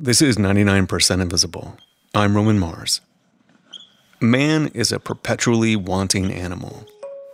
This 0.00 0.22
is 0.22 0.36
99% 0.36 1.20
Invisible. 1.20 1.76
I'm 2.14 2.36
Roman 2.36 2.56
Mars. 2.56 3.00
Man 4.20 4.68
is 4.68 4.92
a 4.92 5.00
perpetually 5.00 5.74
wanting 5.74 6.30
animal. 6.30 6.86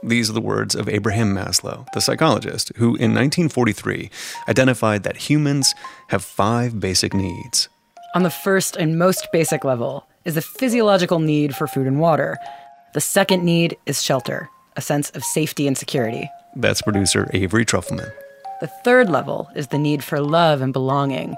These 0.02 0.30
are 0.30 0.33
the 0.33 0.40
words 0.40 0.74
of 0.74 0.88
Abraham 0.88 1.35
Maslow, 1.35 1.87
the 1.92 2.00
psychologist, 2.00 2.72
who 2.77 2.96
in 2.96 3.12
1943 3.12 4.11
identified 4.48 5.03
that 5.03 5.29
humans 5.29 5.74
have 6.08 6.24
five 6.24 6.80
basic 6.80 7.12
needs. 7.12 7.69
On 8.14 8.22
the 8.22 8.30
first 8.30 8.77
and 8.77 8.99
most 8.99 9.29
basic 9.31 9.62
level 9.62 10.07
is 10.25 10.35
the 10.35 10.41
physiological 10.41 11.19
need 11.19 11.55
for 11.55 11.67
food 11.67 11.87
and 11.87 12.01
water. 12.01 12.39
The 12.95 13.01
second 13.03 13.45
need 13.45 13.77
is 13.85 14.03
shelter, 14.03 14.49
a 14.75 14.81
sense 14.81 15.11
of 15.11 15.23
safety 15.23 15.67
and 15.67 15.77
security. 15.77 16.31
That's 16.57 16.81
producer 16.81 17.29
Avery 17.35 17.67
Trufelman. 17.67 18.11
The 18.62 18.69
third 18.69 19.11
level 19.11 19.51
is 19.55 19.67
the 19.67 19.79
need 19.79 20.03
for 20.03 20.19
love 20.19 20.62
and 20.62 20.73
belonging, 20.73 21.37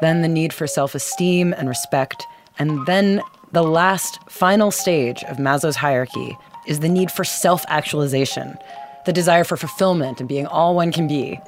then 0.00 0.22
the 0.22 0.28
need 0.28 0.52
for 0.52 0.66
self 0.66 0.94
esteem 0.94 1.52
and 1.52 1.68
respect, 1.68 2.26
and 2.58 2.84
then 2.86 3.22
the 3.52 3.62
last, 3.62 4.18
final 4.28 4.70
stage 4.70 5.22
of 5.24 5.38
Maslow's 5.38 5.76
hierarchy 5.76 6.36
is 6.66 6.80
the 6.80 6.88
need 6.88 7.10
for 7.10 7.24
self 7.24 7.64
actualization, 7.68 8.58
the 9.06 9.12
desire 9.12 9.44
for 9.44 9.56
fulfillment 9.56 10.20
and 10.20 10.28
being 10.28 10.46
all 10.46 10.74
one 10.74 10.92
can 10.92 11.06
be. 11.06 11.40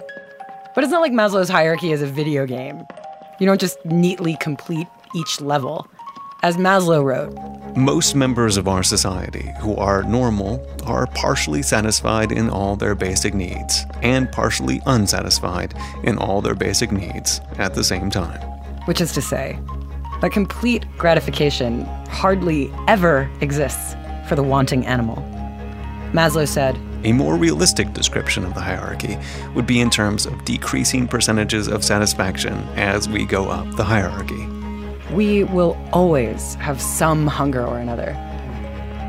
But 0.74 0.84
it's 0.84 0.92
not 0.92 1.00
like 1.00 1.12
Maslow's 1.12 1.48
hierarchy 1.48 1.92
is 1.92 2.02
a 2.02 2.06
video 2.06 2.46
game. 2.46 2.82
You 3.40 3.46
don't 3.46 3.60
just 3.60 3.84
neatly 3.84 4.36
complete 4.36 4.86
each 5.14 5.40
level. 5.40 5.88
As 6.40 6.56
Maslow 6.56 7.02
wrote, 7.02 7.36
most 7.76 8.14
members 8.14 8.56
of 8.56 8.68
our 8.68 8.84
society 8.84 9.52
who 9.58 9.74
are 9.74 10.04
normal 10.04 10.64
are 10.86 11.08
partially 11.08 11.62
satisfied 11.62 12.30
in 12.30 12.48
all 12.48 12.76
their 12.76 12.94
basic 12.94 13.34
needs 13.34 13.84
and 14.02 14.30
partially 14.30 14.80
unsatisfied 14.86 15.74
in 16.04 16.16
all 16.16 16.40
their 16.40 16.54
basic 16.54 16.92
needs 16.92 17.40
at 17.58 17.74
the 17.74 17.82
same 17.82 18.08
time. 18.08 18.40
Which 18.84 19.00
is 19.00 19.12
to 19.14 19.20
say, 19.20 19.58
that 20.20 20.30
complete 20.30 20.86
gratification 20.96 21.84
hardly 22.08 22.72
ever 22.86 23.28
exists 23.40 23.96
for 24.28 24.36
the 24.36 24.44
wanting 24.44 24.86
animal. 24.86 25.16
Maslow 26.12 26.46
said, 26.46 26.78
a 27.02 27.12
more 27.12 27.34
realistic 27.34 27.92
description 27.94 28.44
of 28.44 28.54
the 28.54 28.60
hierarchy 28.60 29.18
would 29.56 29.66
be 29.66 29.80
in 29.80 29.90
terms 29.90 30.24
of 30.24 30.44
decreasing 30.44 31.08
percentages 31.08 31.66
of 31.66 31.82
satisfaction 31.82 32.54
as 32.76 33.08
we 33.08 33.24
go 33.24 33.48
up 33.48 33.68
the 33.74 33.84
hierarchy 33.84 34.47
we 35.12 35.44
will 35.44 35.76
always 35.92 36.54
have 36.56 36.80
some 36.80 37.26
hunger 37.26 37.64
or 37.64 37.78
another. 37.78 38.10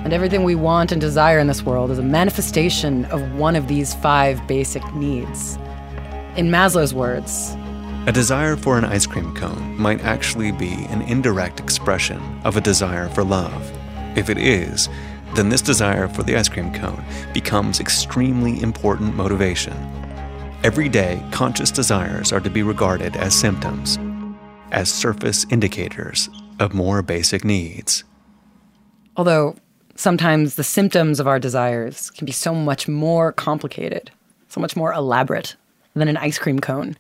And 0.04 0.14
everything 0.14 0.44
we 0.44 0.56
want 0.56 0.92
and 0.92 1.02
desire 1.02 1.40
in 1.40 1.48
this 1.48 1.64
world 1.64 1.92
is 1.92 2.00
a 2.00 2.04
manifestation 2.04 3.06
of 3.06 3.36
one 3.36 3.56
of 3.56 3.68
these 3.68 3.94
five 3.96 4.46
basic 4.48 4.84
needs. 4.94 5.58
In 6.38 6.50
Maslow's 6.50 6.94
words, 6.94 7.56
a 8.08 8.14
desire 8.14 8.56
for 8.56 8.78
an 8.78 8.86
ice 8.86 9.06
cream 9.06 9.36
cone 9.36 9.78
might 9.78 10.02
actually 10.02 10.54
be 10.54 10.72
an 10.86 11.02
indirect 11.02 11.60
expression 11.60 12.22
of 12.46 12.56
a 12.56 12.62
desire 12.62 13.10
for 13.10 13.26
love. 13.26 13.72
If 14.18 14.30
it 14.30 14.38
is, 14.38 14.88
then 15.36 15.50
this 15.50 15.62
desire 15.62 16.08
for 16.08 16.24
the 16.24 16.38
ice 16.38 16.48
cream 16.48 16.74
cone 16.74 17.04
becomes 17.34 17.82
extremely 17.82 18.62
important 18.62 19.16
motivation. 19.16 19.74
Every 20.64 20.88
day, 20.88 21.22
conscious 21.32 21.72
desires 21.72 22.32
are 22.32 22.40
to 22.40 22.50
be 22.50 22.64
regarded 22.64 23.18
as 23.18 23.36
symptoms 23.36 24.00
as 24.72 24.92
surface 24.92 25.46
indicators 25.50 26.30
of 26.60 26.74
more 26.74 27.02
basic 27.02 27.44
needs. 27.44 28.04
Although 29.16 29.56
sometimes 29.96 30.56
the 30.56 30.64
symptoms 30.64 31.20
of 31.20 31.28
our 31.28 31.40
desires 31.40 32.10
can 32.12 32.26
be 32.26 32.32
so 32.32 32.54
much 32.54 32.88
more 32.88 33.32
complicated, 33.32 34.12
so 34.48 34.62
much 34.62 34.76
more 34.76 34.94
elaborate 34.94 35.56
than 35.94 36.08
an 36.08 36.18
ice 36.18 36.40
cream 36.40 36.60
cone. 36.60 36.98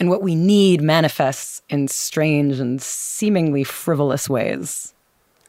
And 0.00 0.08
what 0.08 0.22
we 0.22 0.34
need 0.34 0.80
manifests 0.80 1.60
in 1.68 1.88
strange 1.88 2.60
and 2.60 2.80
seemingly 2.80 3.64
frivolous 3.64 4.28
ways. 4.28 4.94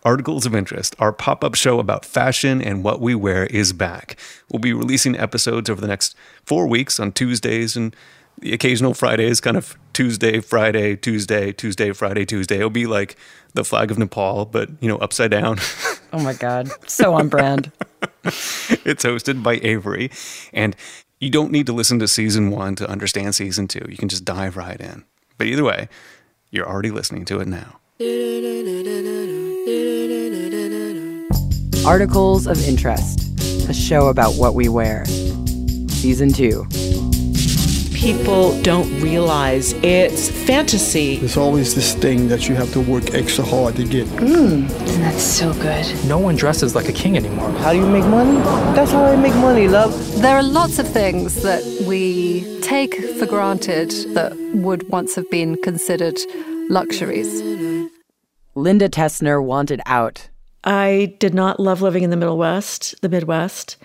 Articles 0.03 0.45
of 0.45 0.55
Interest, 0.55 0.95
our 0.97 1.11
pop 1.11 1.43
up 1.43 1.55
show 1.55 1.79
about 1.79 2.05
fashion 2.05 2.61
and 2.61 2.83
what 2.83 3.01
we 3.01 3.13
wear, 3.13 3.45
is 3.47 3.73
back. 3.73 4.17
We'll 4.49 4.59
be 4.59 4.73
releasing 4.73 5.17
episodes 5.17 5.69
over 5.69 5.81
the 5.81 5.87
next 5.87 6.15
four 6.45 6.67
weeks 6.67 6.99
on 6.99 7.11
Tuesdays 7.11 7.75
and 7.75 7.95
the 8.41 8.53
occasional 8.53 8.93
Fridays, 8.93 9.41
kind 9.41 9.57
of 9.57 9.77
Tuesday, 9.93 10.39
Friday, 10.39 10.95
Tuesday, 10.95 11.51
Tuesday, 11.51 11.91
Friday, 11.91 12.25
Tuesday. 12.25 12.57
It'll 12.57 12.69
be 12.69 12.85
like 12.85 13.17
the 13.53 13.63
flag 13.63 13.91
of 13.91 13.97
Nepal, 13.97 14.45
but 14.45 14.69
you 14.79 14.87
know, 14.87 14.97
upside 14.97 15.31
down. 15.31 15.59
oh 16.13 16.23
my 16.23 16.33
God. 16.33 16.69
So 16.89 17.13
on 17.13 17.27
brand. 17.27 17.71
it's 18.23 19.03
hosted 19.03 19.43
by 19.43 19.59
Avery. 19.61 20.11
And 20.53 20.75
you 21.19 21.29
don't 21.29 21.51
need 21.51 21.65
to 21.65 21.73
listen 21.73 21.99
to 21.99 22.07
season 22.07 22.49
one 22.49 22.75
to 22.75 22.89
understand 22.89 23.35
season 23.35 23.67
two. 23.67 23.85
You 23.89 23.97
can 23.97 24.09
just 24.09 24.23
dive 24.23 24.55
right 24.55 24.79
in. 24.79 25.03
But 25.37 25.47
either 25.47 25.63
way, 25.63 25.89
you're 26.51 26.67
already 26.67 26.91
listening 26.91 27.25
to 27.25 27.39
it 27.39 27.47
now. 27.47 27.79
Articles 31.85 32.47
of 32.47 32.61
Interest, 32.67 33.19
a 33.69 33.73
show 33.73 34.07
about 34.07 34.35
what 34.35 34.53
we 34.53 34.69
wear. 34.69 35.05
Season 35.89 36.31
two 36.31 36.65
people 37.99 38.59
don't 38.61 38.89
realize 39.01 39.73
it's 39.83 40.31
fantasy. 40.31 41.17
There's 41.17 41.35
always 41.35 41.75
this 41.75 41.93
thing 41.93 42.29
that 42.29 42.47
you 42.47 42.55
have 42.55 42.71
to 42.71 42.79
work 42.79 43.13
extra 43.13 43.43
hard 43.43 43.75
to 43.75 43.83
get. 43.83 44.07
Mmm, 44.07 44.69
and 44.69 45.03
that's 45.03 45.21
so 45.21 45.51
good. 45.55 45.85
No 46.05 46.17
one 46.17 46.37
dresses 46.37 46.75
like 46.75 46.87
a 46.87 46.93
king 46.93 47.17
anymore. 47.17 47.51
How 47.59 47.73
do 47.73 47.79
you 47.79 47.85
make 47.85 48.05
money? 48.05 48.37
That's 48.73 48.91
how 48.91 49.03
I 49.03 49.17
make 49.17 49.35
money, 49.35 49.67
love. 49.67 49.91
There 50.21 50.37
are 50.37 50.43
lots 50.43 50.79
of 50.79 50.87
things 50.87 51.43
that 51.43 51.61
we 51.85 52.61
take 52.61 52.95
for 53.19 53.25
granted 53.25 53.91
that 54.13 54.33
would 54.53 54.87
once 54.89 55.15
have 55.15 55.29
been 55.29 55.61
considered 55.61 56.17
luxuries. 56.69 57.41
Linda 58.55 58.87
Tesner 58.87 59.43
wanted 59.43 59.81
out. 59.85 60.29
I 60.63 61.15
did 61.19 61.33
not 61.33 61.59
love 61.59 61.81
living 61.81 62.03
in 62.03 62.11
the 62.11 62.17
Middle 62.17 62.37
West, 62.37 62.95
the 63.01 63.09
Midwest, 63.09 63.75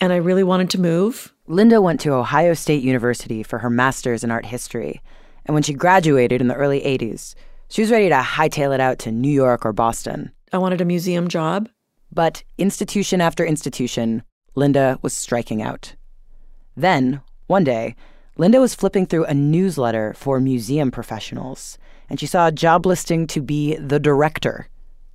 and 0.00 0.12
I 0.12 0.16
really 0.16 0.44
wanted 0.44 0.70
to 0.70 0.80
move. 0.80 1.32
Linda 1.50 1.82
went 1.82 1.98
to 2.02 2.12
Ohio 2.12 2.54
State 2.54 2.84
University 2.84 3.42
for 3.42 3.58
her 3.58 3.68
master's 3.68 4.22
in 4.22 4.30
art 4.30 4.46
history, 4.46 5.02
and 5.44 5.52
when 5.52 5.64
she 5.64 5.72
graduated 5.72 6.40
in 6.40 6.46
the 6.46 6.54
early 6.54 6.80
80s, 6.82 7.34
she 7.68 7.82
was 7.82 7.90
ready 7.90 8.08
to 8.08 8.14
hightail 8.14 8.72
it 8.72 8.78
out 8.78 9.00
to 9.00 9.10
New 9.10 9.32
York 9.32 9.66
or 9.66 9.72
Boston. 9.72 10.30
I 10.52 10.58
wanted 10.58 10.80
a 10.80 10.84
museum 10.84 11.26
job. 11.26 11.68
But 12.12 12.44
institution 12.56 13.20
after 13.20 13.44
institution, 13.44 14.22
Linda 14.54 15.00
was 15.02 15.12
striking 15.12 15.60
out. 15.60 15.96
Then, 16.76 17.20
one 17.48 17.64
day, 17.64 17.96
Linda 18.36 18.60
was 18.60 18.76
flipping 18.76 19.06
through 19.06 19.24
a 19.24 19.34
newsletter 19.34 20.14
for 20.14 20.38
museum 20.38 20.92
professionals, 20.92 21.78
and 22.08 22.20
she 22.20 22.26
saw 22.26 22.46
a 22.46 22.52
job 22.52 22.86
listing 22.86 23.26
to 23.26 23.42
be 23.42 23.74
the 23.74 23.98
director 23.98 24.68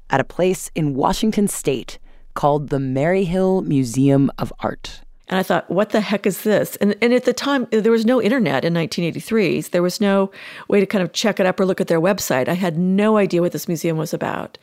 at 0.09 0.19
a 0.19 0.25
place 0.25 0.69
in 0.75 0.95
Washington 0.95 1.47
state 1.47 1.97
called 2.33 2.71
the 2.71 2.79
Maryhill 2.79 3.65
Museum 3.65 4.29
of 4.37 4.51
Art. 4.59 5.04
And 5.27 5.39
I 5.39 5.43
thought, 5.43 5.69
what 5.71 5.89
the 5.89 6.01
heck 6.01 6.27
is 6.27 6.43
this? 6.43 6.75
And, 6.77 6.95
and 7.01 7.11
at 7.11 7.25
the 7.25 7.33
time, 7.33 7.67
there 7.71 7.91
was 7.91 8.05
no 8.05 8.21
internet 8.21 8.63
in 8.63 8.73
1983. 8.73 9.61
There 9.61 9.81
was 9.81 9.99
no 9.99 10.31
way 10.67 10.79
to 10.79 10.85
kind 10.85 11.03
of 11.03 11.13
check 11.13 11.39
it 11.39 11.47
up 11.47 11.59
or 11.59 11.65
look 11.65 11.81
at 11.81 11.87
their 11.87 12.01
website. 12.01 12.47
I 12.47 12.53
had 12.53 12.77
no 12.77 13.17
idea 13.17 13.41
what 13.41 13.51
this 13.51 13.67
museum 13.67 13.97
was 13.97 14.13
about. 14.13 14.59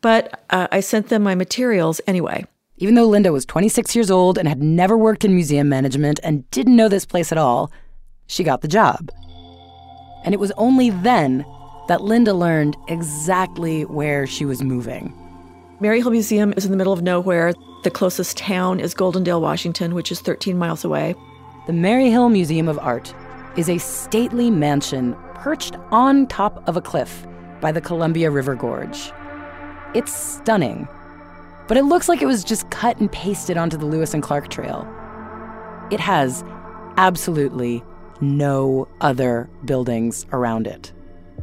But 0.00 0.42
uh, 0.50 0.66
I 0.72 0.80
sent 0.80 1.08
them 1.08 1.22
my 1.22 1.36
materials 1.36 2.00
anyway. 2.08 2.44
Even 2.78 2.94
though 2.94 3.06
Linda 3.06 3.30
was 3.30 3.44
26 3.44 3.94
years 3.94 4.10
old 4.10 4.36
and 4.36 4.48
had 4.48 4.62
never 4.62 4.96
worked 4.96 5.24
in 5.24 5.34
museum 5.34 5.68
management 5.68 6.18
and 6.24 6.50
didn't 6.50 6.76
know 6.76 6.88
this 6.88 7.04
place 7.04 7.30
at 7.30 7.38
all, 7.38 7.70
she 8.26 8.42
got 8.42 8.62
the 8.62 8.68
job. 8.68 9.10
And 10.24 10.34
it 10.34 10.40
was 10.40 10.50
only 10.52 10.90
then 10.90 11.44
that 11.88 12.00
Linda 12.00 12.32
learned 12.32 12.76
exactly 12.88 13.84
where 13.84 14.26
she 14.26 14.44
was 14.44 14.62
moving. 14.62 15.14
Maryhill 15.80 16.10
Museum 16.10 16.52
is 16.56 16.64
in 16.64 16.70
the 16.70 16.76
middle 16.76 16.92
of 16.92 17.02
nowhere. 17.02 17.52
The 17.82 17.90
closest 17.90 18.36
town 18.36 18.78
is 18.78 18.94
Goldendale, 18.94 19.40
Washington, 19.40 19.94
which 19.94 20.12
is 20.12 20.20
13 20.20 20.58
miles 20.58 20.84
away. 20.84 21.14
The 21.66 21.72
Maryhill 21.72 22.30
Museum 22.30 22.68
of 22.68 22.78
Art 22.78 23.14
is 23.56 23.70
a 23.70 23.78
stately 23.78 24.50
mansion 24.50 25.16
perched 25.34 25.76
on 25.90 26.26
top 26.26 26.62
of 26.68 26.76
a 26.76 26.82
cliff 26.82 27.26
by 27.62 27.72
the 27.72 27.80
Columbia 27.80 28.30
River 28.30 28.54
Gorge. 28.54 29.10
It's 29.94 30.12
stunning, 30.12 30.86
but 31.68 31.78
it 31.78 31.84
looks 31.84 32.06
like 32.06 32.20
it 32.20 32.26
was 32.26 32.44
just 32.44 32.68
cut 32.70 32.98
and 32.98 33.10
pasted 33.10 33.56
onto 33.56 33.78
the 33.78 33.86
Lewis 33.86 34.12
and 34.12 34.22
Clark 34.22 34.48
Trail. 34.48 34.86
It 35.90 36.00
has 36.00 36.44
absolutely 36.98 37.82
no 38.20 38.88
other 39.00 39.48
buildings 39.64 40.26
around 40.32 40.66
it. 40.66 40.92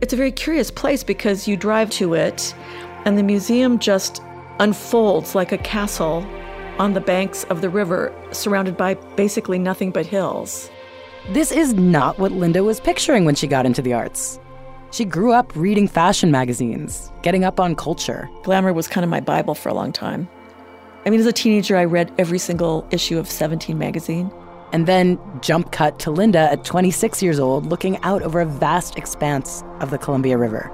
It's 0.01 0.13
a 0.13 0.17
very 0.17 0.31
curious 0.31 0.69
place 0.69 1.03
because 1.03 1.47
you 1.47 1.57
drive 1.57 1.89
to 1.91 2.13
it 2.13 2.53
and 3.05 3.17
the 3.17 3.23
museum 3.23 3.79
just 3.79 4.21
unfolds 4.59 5.35
like 5.35 5.51
a 5.51 5.57
castle 5.57 6.25
on 6.79 6.93
the 6.93 7.01
banks 7.01 7.43
of 7.45 7.61
the 7.61 7.69
river, 7.69 8.13
surrounded 8.31 8.77
by 8.77 8.93
basically 9.15 9.59
nothing 9.59 9.91
but 9.91 10.05
hills. 10.05 10.69
This 11.29 11.51
is 11.51 11.73
not 11.73 12.19
what 12.19 12.31
Linda 12.31 12.63
was 12.63 12.79
picturing 12.79 13.25
when 13.25 13.35
she 13.35 13.47
got 13.47 13.65
into 13.65 13.81
the 13.81 13.93
arts. 13.93 14.39
She 14.91 15.03
grew 15.03 15.33
up 15.33 15.53
reading 15.55 15.87
fashion 15.87 16.31
magazines, 16.31 17.11
getting 17.21 17.43
up 17.43 17.59
on 17.59 17.75
culture. 17.75 18.29
Glamour 18.43 18.73
was 18.73 18.87
kind 18.87 19.03
of 19.03 19.09
my 19.09 19.19
Bible 19.19 19.53
for 19.53 19.69
a 19.69 19.73
long 19.73 19.91
time. 19.91 20.29
I 21.05 21.09
mean, 21.09 21.19
as 21.19 21.25
a 21.25 21.33
teenager, 21.33 21.75
I 21.75 21.85
read 21.85 22.13
every 22.17 22.39
single 22.39 22.87
issue 22.91 23.17
of 23.17 23.29
17 23.29 23.77
magazine. 23.77 24.31
And 24.73 24.85
then 24.85 25.19
jump 25.41 25.71
cut 25.71 25.99
to 25.99 26.11
Linda 26.11 26.39
at 26.39 26.65
26 26.65 27.23
years 27.23 27.39
old, 27.39 27.65
looking 27.65 27.97
out 28.03 28.21
over 28.21 28.41
a 28.41 28.45
vast 28.45 28.97
expanse 28.97 29.63
of 29.79 29.89
the 29.89 29.97
Columbia 29.97 30.37
River. 30.37 30.71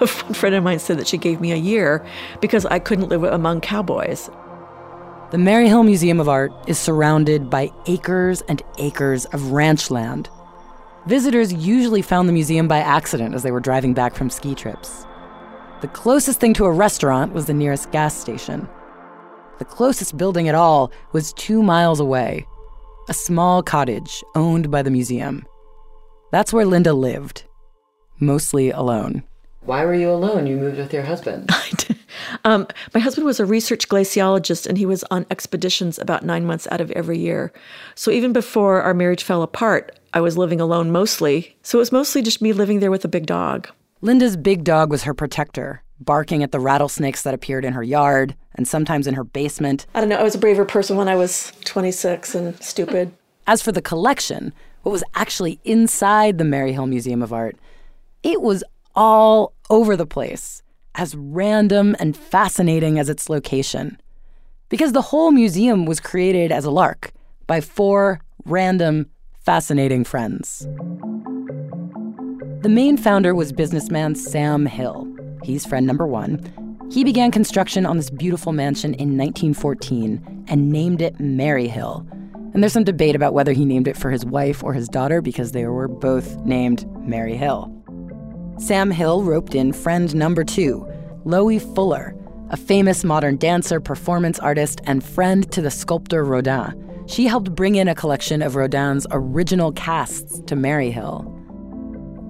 A 0.00 0.06
friend 0.06 0.54
of 0.54 0.64
mine 0.64 0.78
said 0.78 0.98
that 0.98 1.08
she 1.08 1.18
gave 1.18 1.40
me 1.40 1.52
a 1.52 1.56
year 1.56 2.04
because 2.40 2.66
I 2.66 2.78
couldn't 2.78 3.08
live 3.08 3.24
among 3.24 3.60
cowboys. 3.60 4.30
The 5.30 5.38
Maryhill 5.38 5.84
Museum 5.84 6.20
of 6.20 6.28
Art 6.28 6.52
is 6.66 6.78
surrounded 6.78 7.48
by 7.48 7.70
acres 7.86 8.42
and 8.48 8.62
acres 8.78 9.24
of 9.26 9.52
ranch 9.52 9.90
land. 9.90 10.28
Visitors 11.06 11.52
usually 11.52 12.02
found 12.02 12.28
the 12.28 12.32
museum 12.32 12.68
by 12.68 12.78
accident 12.78 13.34
as 13.34 13.42
they 13.42 13.50
were 13.50 13.60
driving 13.60 13.94
back 13.94 14.14
from 14.14 14.30
ski 14.30 14.54
trips. 14.54 15.06
The 15.80 15.88
closest 15.88 16.38
thing 16.38 16.54
to 16.54 16.66
a 16.66 16.70
restaurant 16.70 17.32
was 17.32 17.46
the 17.46 17.54
nearest 17.54 17.90
gas 17.90 18.14
station. 18.14 18.68
The 19.58 19.64
closest 19.64 20.16
building 20.16 20.48
at 20.48 20.54
all 20.54 20.92
was 21.12 21.32
two 21.32 21.62
miles 21.62 21.98
away 21.98 22.46
a 23.08 23.14
small 23.14 23.62
cottage 23.62 24.22
owned 24.36 24.70
by 24.70 24.82
the 24.82 24.90
museum. 24.90 25.44
That's 26.30 26.52
where 26.52 26.64
Linda 26.64 26.92
lived, 26.92 27.44
mostly 28.20 28.70
alone. 28.70 29.24
Why 29.64 29.84
were 29.84 29.94
you 29.94 30.10
alone? 30.10 30.48
You 30.48 30.56
moved 30.56 30.78
with 30.78 30.92
your 30.92 31.04
husband. 31.04 31.50
um, 32.44 32.66
my 32.92 33.00
husband 33.00 33.24
was 33.24 33.38
a 33.38 33.46
research 33.46 33.88
glaciologist 33.88 34.66
and 34.66 34.76
he 34.76 34.86
was 34.86 35.04
on 35.04 35.24
expeditions 35.30 36.00
about 36.00 36.24
nine 36.24 36.44
months 36.44 36.66
out 36.72 36.80
of 36.80 36.90
every 36.92 37.18
year. 37.18 37.52
So 37.94 38.10
even 38.10 38.32
before 38.32 38.82
our 38.82 38.92
marriage 38.92 39.22
fell 39.22 39.42
apart, 39.42 39.96
I 40.12 40.20
was 40.20 40.36
living 40.36 40.60
alone 40.60 40.90
mostly. 40.90 41.56
So 41.62 41.78
it 41.78 41.80
was 41.80 41.92
mostly 41.92 42.22
just 42.22 42.42
me 42.42 42.52
living 42.52 42.80
there 42.80 42.90
with 42.90 43.04
a 43.04 43.08
big 43.08 43.26
dog. 43.26 43.68
Linda's 44.00 44.36
big 44.36 44.64
dog 44.64 44.90
was 44.90 45.04
her 45.04 45.14
protector, 45.14 45.80
barking 46.00 46.42
at 46.42 46.50
the 46.50 46.58
rattlesnakes 46.58 47.22
that 47.22 47.34
appeared 47.34 47.64
in 47.64 47.72
her 47.72 47.84
yard 47.84 48.34
and 48.56 48.66
sometimes 48.66 49.06
in 49.06 49.14
her 49.14 49.22
basement. 49.22 49.86
I 49.94 50.00
don't 50.00 50.08
know, 50.08 50.16
I 50.16 50.24
was 50.24 50.34
a 50.34 50.38
braver 50.38 50.64
person 50.64 50.96
when 50.96 51.06
I 51.06 51.14
was 51.14 51.52
26 51.64 52.34
and 52.34 52.60
stupid. 52.60 53.12
As 53.46 53.62
for 53.62 53.70
the 53.70 53.80
collection, 53.80 54.52
what 54.82 54.90
was 54.90 55.04
actually 55.14 55.60
inside 55.62 56.38
the 56.38 56.44
Maryhill 56.44 56.88
Museum 56.88 57.22
of 57.22 57.32
Art, 57.32 57.56
it 58.24 58.42
was 58.42 58.64
all 58.94 59.54
over 59.70 59.96
the 59.96 60.06
place, 60.06 60.62
as 60.94 61.14
random 61.14 61.96
and 61.98 62.16
fascinating 62.16 62.98
as 62.98 63.08
its 63.08 63.28
location. 63.28 64.00
Because 64.68 64.92
the 64.92 65.02
whole 65.02 65.30
museum 65.30 65.84
was 65.86 66.00
created 66.00 66.52
as 66.52 66.64
a 66.64 66.70
lark 66.70 67.12
by 67.46 67.60
four 67.60 68.20
random, 68.44 69.10
fascinating 69.40 70.04
friends. 70.04 70.66
The 72.62 72.68
main 72.68 72.96
founder 72.96 73.34
was 73.34 73.52
businessman 73.52 74.14
Sam 74.14 74.66
Hill. 74.66 75.08
He's 75.42 75.66
friend 75.66 75.86
number 75.86 76.06
one. 76.06 76.40
He 76.92 77.04
began 77.04 77.30
construction 77.30 77.86
on 77.86 77.96
this 77.96 78.10
beautiful 78.10 78.52
mansion 78.52 78.94
in 78.94 79.16
1914 79.16 80.44
and 80.48 80.70
named 80.70 81.00
it 81.02 81.18
Mary 81.18 81.66
Hill. 81.66 82.06
And 82.54 82.62
there's 82.62 82.74
some 82.74 82.84
debate 82.84 83.16
about 83.16 83.32
whether 83.32 83.52
he 83.52 83.64
named 83.64 83.88
it 83.88 83.96
for 83.96 84.10
his 84.10 84.26
wife 84.26 84.62
or 84.62 84.74
his 84.74 84.88
daughter 84.88 85.22
because 85.22 85.52
they 85.52 85.66
were 85.66 85.88
both 85.88 86.36
named 86.44 86.86
Mary 87.06 87.36
Hill. 87.36 87.72
Sam 88.58 88.90
Hill 88.90 89.22
roped 89.22 89.54
in 89.54 89.72
friend 89.72 90.14
number 90.14 90.44
two, 90.44 90.86
Loie 91.24 91.58
Fuller, 91.58 92.14
a 92.50 92.56
famous 92.56 93.02
modern 93.02 93.36
dancer, 93.36 93.80
performance 93.80 94.38
artist, 94.38 94.80
and 94.84 95.02
friend 95.02 95.50
to 95.52 95.62
the 95.62 95.70
sculptor 95.70 96.24
Rodin. 96.24 97.04
She 97.06 97.26
helped 97.26 97.54
bring 97.54 97.76
in 97.76 97.88
a 97.88 97.94
collection 97.94 98.42
of 98.42 98.54
Rodin's 98.54 99.06
original 99.10 99.72
casts 99.72 100.40
to 100.46 100.54
Maryhill. 100.54 101.26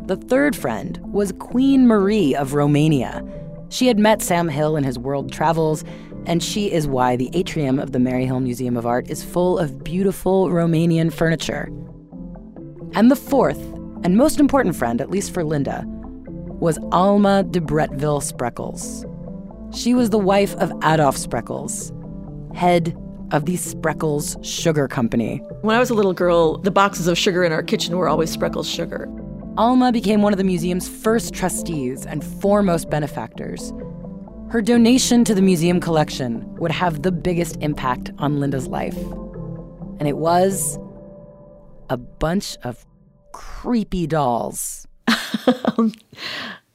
The 0.07 0.17
third 0.17 0.57
friend 0.57 0.99
was 1.05 1.33
Queen 1.39 1.87
Marie 1.87 2.35
of 2.35 2.55
Romania. 2.55 3.23
She 3.69 3.87
had 3.89 3.99
met 3.99 4.23
Sam 4.23 4.49
Hill 4.49 4.77
in 4.77 4.85
his 4.85 4.99
world 4.99 5.33
travels, 5.33 5.85
and 6.27 6.43
she 6.43 6.71
is 6.71 6.87
why 6.87 7.17
the 7.17 7.31
atrium 7.33 7.79
of 7.79 7.93
the 7.93 7.99
Maryhill 7.99 8.43
Museum 8.43 8.77
of 8.77 8.87
Art 8.87 9.11
is 9.11 9.25
full 9.25 9.59
of 9.59 9.83
beautiful 9.83 10.49
Romanian 10.49 11.13
furniture. 11.13 11.69
And 12.95 13.11
the 13.11 13.17
fourth, 13.17 13.61
and 14.05 14.17
most 14.17 14.41
important 14.41 14.77
friend, 14.77 15.01
at 15.01 15.11
least 15.11 15.33
for 15.33 15.45
Linda, 15.45 15.87
was 16.63 16.79
Alma 16.93 17.43
de 17.43 17.59
Bretteville 17.61 18.23
Spreckels. 18.23 19.05
She 19.77 19.95
was 19.95 20.11
the 20.11 20.19
wife 20.19 20.55
of 20.59 20.71
Adolf 20.85 21.17
Spreckels, 21.17 21.91
head 22.55 22.97
of 23.33 23.47
the 23.47 23.55
Spreckels 23.55 24.39
Sugar 24.45 24.87
Company. 24.87 25.39
When 25.63 25.75
I 25.75 25.81
was 25.81 25.91
a 25.91 25.95
little 25.95 26.13
girl, 26.15 26.59
the 26.59 26.71
boxes 26.71 27.09
of 27.09 27.19
sugar 27.19 27.43
in 27.43 27.51
our 27.51 27.65
kitchen 27.65 27.97
were 27.97 28.09
always 28.09 28.37
Spreckels 28.37 28.73
sugar. 28.73 29.09
Alma 29.59 29.91
became 29.91 30.23
one 30.23 30.33
of 30.33 30.37
the 30.37 30.45
museum's 30.45 30.89
first 30.89 31.35
trustees 31.35 32.07
and 32.07 32.23
foremost 32.23 32.89
benefactors. 32.89 33.73
Her 34.49 34.63
donation 34.63 35.25
to 35.25 35.35
the 35.35 35.43
museum 35.43 35.81
collection 35.81 36.47
would 36.59 36.71
have 36.71 37.03
the 37.03 37.11
biggest 37.11 37.57
impact 37.61 38.13
on 38.19 38.39
Linda's 38.39 38.69
life. 38.69 38.97
And 39.99 40.07
it 40.07 40.17
was 40.17 40.79
a 41.91 41.97
bunch 41.97 42.57
of 42.63 42.87
creepy 43.33 44.07
dolls. 44.07 44.87
Um, 45.79 45.93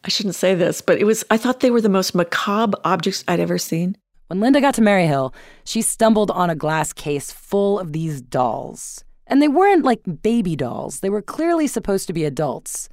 I 0.03 0.09
shouldn't 0.09 0.35
say 0.35 0.55
this, 0.55 0.81
but 0.81 0.99
it 0.99 1.03
was 1.03 1.23
I 1.29 1.38
thought 1.38 1.59
they 1.59 1.71
were 1.71 1.81
the 1.81 1.89
most 1.89 2.15
macabre 2.15 2.77
objects 2.85 3.23
I'd 3.27 3.39
ever 3.39 3.57
seen. 3.57 3.97
When 4.27 4.39
Linda 4.39 4.61
got 4.61 4.75
to 4.75 4.81
Maryhill, 4.81 5.33
she 5.63 5.81
stumbled 5.81 6.31
on 6.31 6.49
a 6.49 6.55
glass 6.55 6.94
case 6.94 7.31
full 7.31 7.79
of 7.79 7.94
these 7.94 8.21
dolls. 8.21 9.03
And 9.25 9.41
they 9.41 9.47
weren't 9.47 9.83
like 9.83 10.01
baby 10.21 10.55
dolls, 10.55 11.01
they 11.01 11.09
were 11.09 11.21
clearly 11.21 11.67
supposed 11.67 12.07
to 12.07 12.13
be 12.13 12.23
adults. 12.25 12.89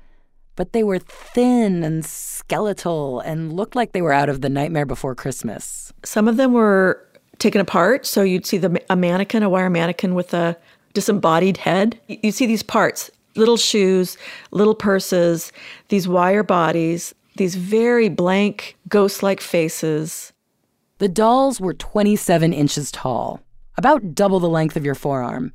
But 0.56 0.72
they 0.72 0.84
were 0.84 1.00
thin 1.00 1.82
and 1.82 2.04
skeletal 2.04 3.18
and 3.20 3.52
looked 3.52 3.74
like 3.74 3.90
they 3.90 4.02
were 4.02 4.12
out 4.12 4.28
of 4.28 4.40
The 4.40 4.48
Nightmare 4.48 4.86
Before 4.86 5.16
Christmas. 5.16 5.92
Some 6.04 6.28
of 6.28 6.36
them 6.36 6.52
were 6.52 7.04
taken 7.38 7.60
apart, 7.60 8.06
so 8.06 8.22
you'd 8.22 8.46
see 8.46 8.58
the, 8.58 8.80
a 8.88 8.94
mannequin, 8.94 9.42
a 9.42 9.48
wire 9.50 9.68
mannequin 9.68 10.14
with 10.14 10.32
a 10.32 10.56
disembodied 10.92 11.56
head. 11.56 11.98
You'd 12.06 12.34
see 12.34 12.46
these 12.46 12.62
parts 12.62 13.10
little 13.36 13.56
shoes, 13.56 14.16
little 14.50 14.74
purses, 14.74 15.52
these 15.88 16.08
wire 16.08 16.42
bodies, 16.42 17.14
these 17.36 17.54
very 17.54 18.08
blank, 18.08 18.76
ghost 18.88 19.22
like 19.22 19.40
faces. 19.40 20.32
The 20.98 21.08
dolls 21.08 21.60
were 21.60 21.74
27 21.74 22.52
inches 22.52 22.92
tall, 22.92 23.40
about 23.76 24.14
double 24.14 24.40
the 24.40 24.48
length 24.48 24.76
of 24.76 24.84
your 24.84 24.94
forearm 24.94 25.52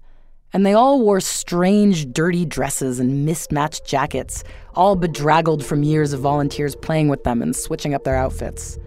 and 0.54 0.66
they 0.66 0.74
all 0.74 1.02
wore 1.02 1.20
strange, 1.20 2.12
dirty 2.12 2.46
dresses 2.46 3.00
and 3.00 3.26
mismatched 3.26 3.86
jackets, 3.86 4.44
all 4.76 4.96
bedraggled 4.96 5.64
from 5.64 5.84
years 5.84 6.14
of 6.14 6.22
volunteers 6.22 6.76
playing 6.76 7.08
with 7.08 7.24
them 7.24 7.42
and 7.42 7.56
switching 7.56 7.94
up 7.94 8.04
their 8.04 8.16
outfits. 8.16 8.78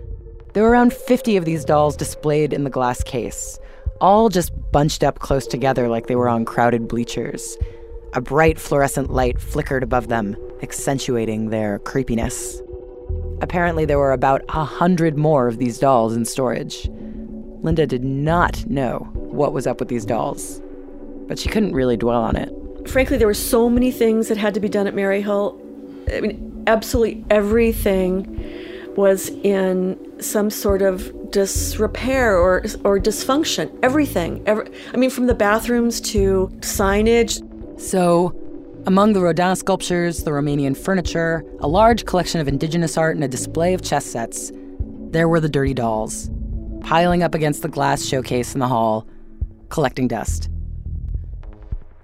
There 0.55 0.63
were 0.63 0.71
around 0.71 0.93
50 0.93 1.37
of 1.37 1.45
these 1.45 1.65
dolls 1.65 1.97
displayed 1.97 2.53
in 2.53 2.65
the 2.65 2.71
glass 2.71 3.03
case, 3.03 3.59
all 4.01 4.29
just 4.29 4.53
bunched 4.73 5.05
up 5.05 5.21
close 5.21 5.47
together 5.47 5.89
like 5.89 6.09
they 6.09 6.17
were 6.17 6.29
on 6.29 6.45
crowded 6.45 6.89
bleachers. 6.89 7.57
A 8.15 8.21
bright 8.21 8.59
fluorescent 8.59 9.11
light 9.11 9.41
flickered 9.41 9.83
above 9.83 10.09
them, 10.09 10.37
accentuating 10.63 11.51
their 11.51 11.79
creepiness. 11.81 12.61
Apparently, 13.41 13.85
there 13.85 13.99
were 13.99 14.13
about 14.13 14.43
a 14.51 14.65
hundred 14.65 15.17
more 15.17 15.49
of 15.49 15.59
these 15.59 15.79
dolls 15.79 16.15
in 16.15 16.25
storage. 16.25 16.89
Linda 17.63 17.87
did 17.87 18.05
not 18.05 18.67
know 18.69 18.99
what 19.15 19.53
was 19.53 19.67
up 19.67 19.81
with 19.81 19.89
these 19.89 20.05
dolls 20.05 20.63
but 21.33 21.39
she 21.39 21.49
couldn't 21.49 21.73
really 21.73 21.97
dwell 21.97 22.21
on 22.21 22.37
it. 22.37 22.53
Frankly, 22.87 23.17
there 23.17 23.27
were 23.27 23.33
so 23.33 23.71
many 23.71 23.91
things 23.91 24.29
that 24.29 24.37
had 24.37 24.53
to 24.55 24.61
be 24.61 24.69
done 24.69 24.87
at 24.87 24.95
Maryhill. 24.95 25.59
I 26.15 26.21
mean, 26.21 26.65
absolutely 26.67 27.25
everything 27.31 28.39
was 28.97 29.31
in 29.31 29.99
some 30.21 30.51
sort 30.51 30.83
of 30.83 31.31
disrepair 31.31 32.37
or 32.37 32.65
or 32.85 32.99
dysfunction. 32.99 33.75
Everything. 33.83 34.43
Every, 34.47 34.71
I 34.93 34.99
mean, 34.99 35.09
from 35.09 35.27
the 35.27 35.35
bathrooms 35.35 36.01
to 36.13 36.51
signage. 36.61 37.41
So, 37.83 38.33
among 38.87 39.13
the 39.13 39.21
Rodin 39.21 39.57
sculptures, 39.57 40.23
the 40.23 40.31
Romanian 40.31 40.77
furniture, 40.77 41.45
a 41.59 41.67
large 41.67 42.05
collection 42.05 42.41
of 42.41 42.47
indigenous 42.47 42.97
art, 42.97 43.17
and 43.17 43.25
a 43.25 43.29
display 43.29 43.75
of 43.75 43.83
chess 43.83 44.07
sets, 44.07 44.53
there 45.11 45.29
were 45.29 45.41
the 45.41 45.49
dirty 45.49 45.75
dolls, 45.75 46.31
piling 46.83 47.25
up 47.25 47.35
against 47.35 47.63
the 47.63 47.69
glass 47.69 48.05
showcase 48.05 48.55
in 48.55 48.61
the 48.61 48.69
hall, 48.69 49.05
collecting 49.69 50.07
dust 50.07 50.49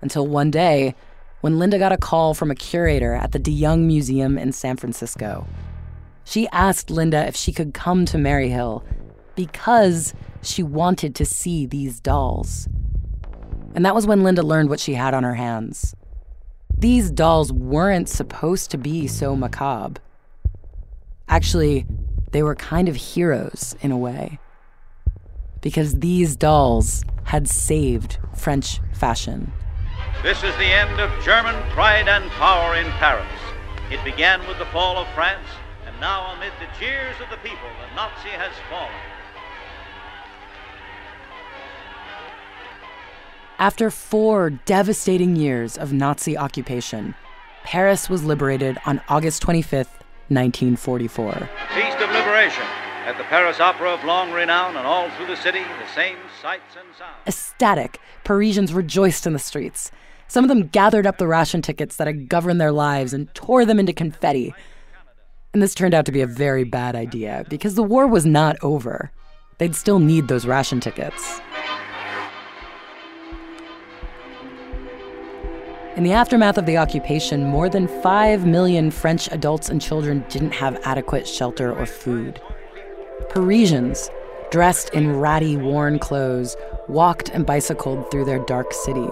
until 0.00 0.26
one 0.26 0.50
day 0.50 0.96
when 1.42 1.60
Linda 1.60 1.78
got 1.78 1.92
a 1.92 1.96
call 1.96 2.34
from 2.34 2.50
a 2.50 2.56
curator 2.56 3.14
at 3.14 3.30
the 3.30 3.38
DeYoung 3.38 3.84
Museum 3.84 4.36
in 4.36 4.50
San 4.50 4.76
Francisco. 4.76 5.46
She 6.24 6.48
asked 6.48 6.90
Linda 6.90 7.24
if 7.28 7.36
she 7.36 7.52
could 7.52 7.72
come 7.72 8.04
to 8.06 8.16
Maryhill 8.16 8.82
because 9.36 10.12
she 10.42 10.64
wanted 10.64 11.14
to 11.14 11.24
see 11.24 11.66
these 11.66 12.00
dolls. 12.00 12.68
And 13.78 13.84
that 13.84 13.94
was 13.94 14.08
when 14.08 14.24
Linda 14.24 14.42
learned 14.42 14.70
what 14.70 14.80
she 14.80 14.94
had 14.94 15.14
on 15.14 15.22
her 15.22 15.36
hands. 15.36 15.94
These 16.76 17.12
dolls 17.12 17.52
weren't 17.52 18.08
supposed 18.08 18.72
to 18.72 18.76
be 18.76 19.06
so 19.06 19.36
macabre. 19.36 20.00
Actually, 21.28 21.86
they 22.32 22.42
were 22.42 22.56
kind 22.56 22.88
of 22.88 22.96
heroes 22.96 23.76
in 23.80 23.92
a 23.92 23.96
way. 23.96 24.40
Because 25.60 26.00
these 26.00 26.34
dolls 26.34 27.04
had 27.22 27.48
saved 27.48 28.18
French 28.34 28.80
fashion. 28.94 29.52
This 30.24 30.42
is 30.42 30.56
the 30.56 30.64
end 30.64 30.98
of 30.98 31.12
German 31.22 31.54
pride 31.70 32.08
and 32.08 32.28
power 32.32 32.74
in 32.74 32.90
Paris. 32.98 33.30
It 33.92 34.02
began 34.02 34.44
with 34.48 34.58
the 34.58 34.66
fall 34.66 34.96
of 34.96 35.06
France, 35.14 35.46
and 35.86 35.94
now 36.00 36.32
amid 36.32 36.50
the 36.58 36.66
jeers 36.80 37.14
of 37.22 37.30
the 37.30 37.48
people, 37.48 37.68
the 37.78 37.94
Nazi 37.94 38.30
has 38.30 38.50
fallen. 38.68 38.90
After 43.60 43.90
four 43.90 44.50
devastating 44.50 45.34
years 45.34 45.76
of 45.76 45.92
Nazi 45.92 46.38
occupation, 46.38 47.16
Paris 47.64 48.08
was 48.08 48.22
liberated 48.22 48.78
on 48.86 49.02
August 49.08 49.42
25th, 49.42 49.98
1944. 50.28 51.32
Feast 51.74 51.96
of 51.98 52.08
Liberation 52.10 52.62
at 53.04 53.18
the 53.18 53.24
Paris 53.24 53.58
Opera 53.58 53.94
of 53.94 54.04
long 54.04 54.30
renown, 54.30 54.76
and 54.76 54.86
all 54.86 55.10
through 55.10 55.26
the 55.26 55.34
city, 55.34 55.58
the 55.58 55.92
same 55.92 56.18
sights 56.40 56.76
and 56.78 56.86
sounds. 56.96 57.16
Ecstatic, 57.26 57.98
Parisians 58.22 58.72
rejoiced 58.72 59.26
in 59.26 59.32
the 59.32 59.40
streets. 59.40 59.90
Some 60.28 60.44
of 60.44 60.48
them 60.48 60.68
gathered 60.68 61.04
up 61.04 61.18
the 61.18 61.26
ration 61.26 61.60
tickets 61.60 61.96
that 61.96 62.06
had 62.06 62.28
governed 62.28 62.60
their 62.60 62.70
lives 62.70 63.12
and 63.12 63.34
tore 63.34 63.64
them 63.64 63.80
into 63.80 63.92
confetti. 63.92 64.54
And 65.52 65.60
this 65.60 65.74
turned 65.74 65.94
out 65.94 66.06
to 66.06 66.12
be 66.12 66.20
a 66.20 66.28
very 66.28 66.62
bad 66.62 66.94
idea 66.94 67.44
because 67.48 67.74
the 67.74 67.82
war 67.82 68.06
was 68.06 68.24
not 68.24 68.56
over. 68.62 69.10
They'd 69.58 69.74
still 69.74 69.98
need 69.98 70.28
those 70.28 70.46
ration 70.46 70.78
tickets. 70.78 71.40
In 75.98 76.04
the 76.04 76.12
aftermath 76.12 76.56
of 76.58 76.64
the 76.64 76.76
occupation, 76.76 77.44
more 77.44 77.68
than 77.68 77.88
5 77.88 78.46
million 78.46 78.92
French 78.92 79.28
adults 79.32 79.68
and 79.68 79.82
children 79.82 80.24
didn't 80.28 80.52
have 80.52 80.80
adequate 80.84 81.26
shelter 81.26 81.76
or 81.76 81.86
food. 81.86 82.40
Parisians, 83.30 84.08
dressed 84.52 84.90
in 84.90 85.16
ratty, 85.16 85.56
worn 85.56 85.98
clothes, 85.98 86.56
walked 86.86 87.30
and 87.30 87.44
bicycled 87.44 88.12
through 88.12 88.26
their 88.26 88.38
dark 88.44 88.72
city. 88.72 89.08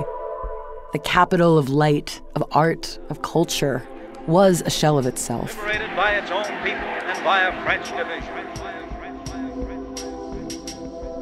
The 0.93 1.01
capital 1.01 1.59
of 1.59 1.71
light, 1.71 2.21
of 2.37 2.45
art, 2.53 3.01
of 3.11 3.21
culture, 3.21 3.83
was 4.29 4.63
a 4.65 4.71
shell 4.71 4.97
of 4.97 5.07
itself. 5.07 5.61
By 5.97 6.13
its 6.13 6.31
own 6.31 6.45
people 6.63 6.87
and 6.87 7.25
by 7.25 7.41
a 7.41 7.65
French 7.65 7.89
division. 7.97 8.33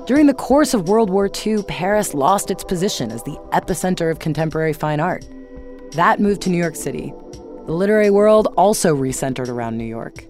During 0.04 0.26
the 0.26 0.34
course 0.34 0.74
of 0.74 0.90
World 0.90 1.08
War 1.08 1.30
II, 1.46 1.62
Paris 1.62 2.12
lost 2.12 2.50
its 2.50 2.62
position 2.62 3.10
as 3.10 3.22
the 3.22 3.38
epicenter 3.54 4.10
of 4.10 4.18
contemporary 4.18 4.74
fine 4.74 5.00
art. 5.00 5.24
That 5.94 6.18
moved 6.18 6.42
to 6.42 6.50
New 6.50 6.58
York 6.58 6.74
City. 6.74 7.12
The 7.66 7.72
literary 7.72 8.10
world 8.10 8.52
also 8.56 8.96
recentered 8.96 9.48
around 9.48 9.78
New 9.78 9.84
York. 9.84 10.24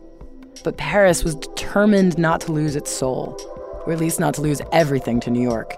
But 0.62 0.76
Paris 0.76 1.25
was 1.25 1.35
determined 1.35 2.18
not 2.18 2.42
to 2.42 2.52
lose 2.52 2.76
its 2.76 2.90
soul, 2.90 3.37
or 3.87 3.92
at 3.92 3.99
least 3.99 4.21
not 4.21 4.35
to 4.35 4.42
lose 4.42 4.61
everything 4.73 5.21
to 5.21 5.30
New 5.30 5.42
York. 5.42 5.75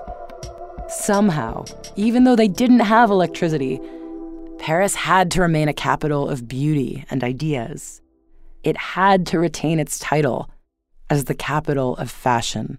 Somehow, 0.88 1.64
even 1.95 2.25
though 2.25 2.37
they 2.37 2.49
didn't 2.49 2.81
have 2.81 3.11
electricity, 3.11 3.81
Paris 4.59 4.97
had 4.97 5.31
to 5.31 5.40
remain 5.40 5.69
a 5.69 5.73
capital 5.73 6.28
of 6.28 6.49
beauty 6.49 7.05
and 7.09 7.23
ideas. 7.23 8.02
It 8.64 8.76
had 8.76 9.25
to 9.28 9.38
retain 9.38 9.78
its 9.78 10.00
title 10.00 10.50
as 11.11 11.25
the 11.25 11.35
capital 11.35 11.97
of 11.97 12.11
fashion. 12.11 12.78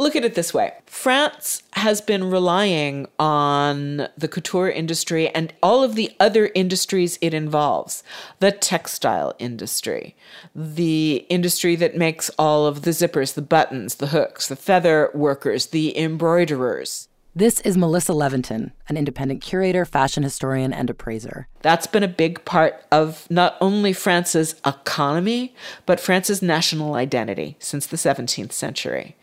Look 0.00 0.16
at 0.16 0.24
it 0.24 0.34
this 0.34 0.54
way 0.54 0.72
France 0.86 1.62
has 1.74 2.00
been 2.00 2.30
relying 2.30 3.06
on 3.18 4.08
the 4.16 4.28
couture 4.28 4.70
industry 4.70 5.28
and 5.28 5.52
all 5.62 5.84
of 5.84 5.94
the 5.94 6.10
other 6.18 6.50
industries 6.54 7.18
it 7.20 7.34
involves 7.34 8.02
the 8.38 8.50
textile 8.50 9.34
industry, 9.38 10.16
the 10.54 11.26
industry 11.28 11.76
that 11.76 11.98
makes 11.98 12.30
all 12.38 12.64
of 12.64 12.80
the 12.80 12.92
zippers, 12.92 13.34
the 13.34 13.42
buttons, 13.42 13.96
the 13.96 14.06
hooks, 14.06 14.48
the 14.48 14.56
feather 14.56 15.10
workers, 15.12 15.66
the 15.66 15.94
embroiderers. 15.98 17.08
This 17.36 17.60
is 17.60 17.76
Melissa 17.76 18.12
Leventon, 18.12 18.72
an 18.88 18.96
independent 18.96 19.42
curator, 19.42 19.84
fashion 19.84 20.22
historian, 20.22 20.72
and 20.72 20.88
appraiser. 20.88 21.46
That's 21.60 21.86
been 21.86 22.02
a 22.02 22.08
big 22.08 22.44
part 22.46 22.82
of 22.90 23.30
not 23.30 23.56
only 23.60 23.92
France's 23.92 24.56
economy, 24.66 25.54
but 25.84 26.00
France's 26.00 26.40
national 26.40 26.94
identity 26.94 27.56
since 27.60 27.86
the 27.86 27.98
17th 27.98 28.52
century. 28.52 29.14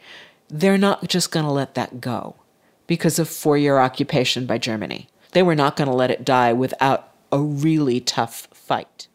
They're 0.49 0.77
not 0.77 1.07
just 1.07 1.31
going 1.31 1.45
to 1.45 1.51
let 1.51 1.75
that 1.75 1.99
go 1.99 2.35
because 2.87 3.19
of 3.19 3.29
four 3.29 3.57
year 3.57 3.79
occupation 3.79 4.45
by 4.45 4.57
Germany. 4.57 5.09
They 5.31 5.43
were 5.43 5.55
not 5.55 5.75
going 5.75 5.89
to 5.89 5.95
let 5.95 6.11
it 6.11 6.25
die 6.25 6.53
without 6.53 7.11
a 7.31 7.39
really 7.39 7.99
tough 7.99 8.47
fight. 8.53 9.07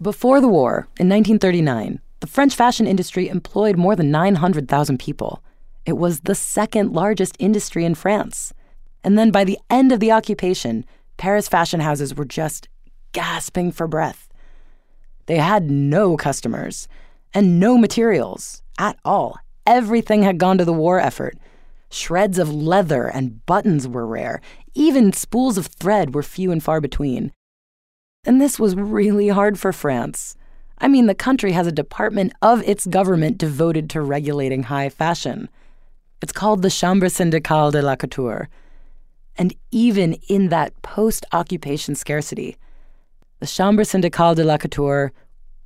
Before 0.00 0.40
the 0.40 0.48
war, 0.48 0.88
in 0.98 1.08
1939, 1.08 2.00
the 2.20 2.26
French 2.26 2.54
fashion 2.54 2.86
industry 2.86 3.28
employed 3.28 3.76
more 3.76 3.94
than 3.94 4.10
900,000 4.10 4.98
people. 4.98 5.42
It 5.84 5.98
was 5.98 6.20
the 6.20 6.34
second 6.34 6.92
largest 6.92 7.36
industry 7.38 7.84
in 7.84 7.94
France. 7.94 8.52
And 9.04 9.18
then 9.18 9.30
by 9.30 9.44
the 9.44 9.58
end 9.70 9.92
of 9.92 10.00
the 10.00 10.12
occupation, 10.12 10.84
Paris 11.16 11.48
fashion 11.48 11.80
houses 11.80 12.14
were 12.14 12.24
just 12.24 12.68
gasping 13.12 13.72
for 13.72 13.86
breath. 13.86 14.28
They 15.26 15.36
had 15.36 15.70
no 15.70 16.16
customers 16.16 16.88
and 17.34 17.60
no 17.60 17.76
materials 17.76 18.62
at 18.78 18.98
all. 19.04 19.38
Everything 19.68 20.22
had 20.22 20.38
gone 20.38 20.56
to 20.56 20.64
the 20.64 20.72
war 20.72 20.98
effort. 20.98 21.36
Shreds 21.90 22.38
of 22.38 22.50
leather 22.50 23.06
and 23.06 23.44
buttons 23.44 23.86
were 23.86 24.06
rare. 24.06 24.40
Even 24.72 25.12
spools 25.12 25.58
of 25.58 25.66
thread 25.66 26.14
were 26.14 26.22
few 26.22 26.50
and 26.50 26.62
far 26.62 26.80
between. 26.80 27.32
And 28.24 28.40
this 28.40 28.58
was 28.58 28.74
really 28.74 29.28
hard 29.28 29.58
for 29.58 29.74
France. 29.74 30.38
I 30.78 30.88
mean, 30.88 31.06
the 31.06 31.14
country 31.14 31.52
has 31.52 31.66
a 31.66 31.72
department 31.72 32.32
of 32.40 32.62
its 32.62 32.86
government 32.86 33.36
devoted 33.36 33.90
to 33.90 34.00
regulating 34.00 34.62
high 34.62 34.88
fashion. 34.88 35.50
It's 36.22 36.32
called 36.32 36.62
the 36.62 36.70
Chambre 36.70 37.10
syndicale 37.10 37.70
de 37.70 37.82
la 37.82 37.94
couture. 37.94 38.48
And 39.36 39.54
even 39.70 40.14
in 40.30 40.48
that 40.48 40.80
post 40.80 41.26
occupation 41.32 41.94
scarcity, 41.94 42.56
the 43.40 43.46
Chambre 43.46 43.84
syndicale 43.84 44.34
de 44.34 44.44
la 44.44 44.56
couture 44.56 45.12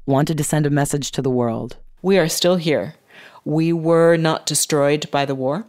wanted 0.07 0.39
to 0.39 0.45
send 0.45 0.67
a 0.67 0.71
message 0.71 1.13
to 1.13 1.23
the 1.23 1.31
world. 1.31 1.77
We 2.03 2.19
are 2.19 2.29
still 2.29 2.57
here. 2.57 2.97
We 3.45 3.73
were 3.73 4.17
not 4.17 4.47
destroyed 4.47 5.11
by 5.11 5.25
the 5.25 5.35
war, 5.35 5.67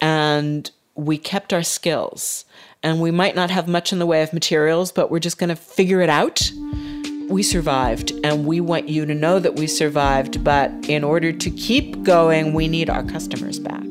and 0.00 0.70
we 0.94 1.18
kept 1.18 1.52
our 1.52 1.62
skills. 1.62 2.44
And 2.82 3.00
we 3.00 3.10
might 3.10 3.34
not 3.34 3.50
have 3.50 3.68
much 3.68 3.92
in 3.92 3.98
the 3.98 4.06
way 4.06 4.22
of 4.22 4.32
materials, 4.32 4.92
but 4.92 5.10
we're 5.10 5.18
just 5.18 5.38
going 5.38 5.48
to 5.48 5.56
figure 5.56 6.00
it 6.00 6.08
out. 6.08 6.50
We 7.28 7.42
survived, 7.42 8.12
and 8.22 8.46
we 8.46 8.60
want 8.60 8.88
you 8.88 9.04
to 9.06 9.14
know 9.14 9.38
that 9.40 9.56
we 9.56 9.66
survived. 9.66 10.44
But 10.44 10.70
in 10.88 11.02
order 11.02 11.32
to 11.32 11.50
keep 11.50 12.02
going, 12.04 12.54
we 12.54 12.68
need 12.68 12.88
our 12.88 13.02
customers 13.02 13.58
back. 13.58 13.82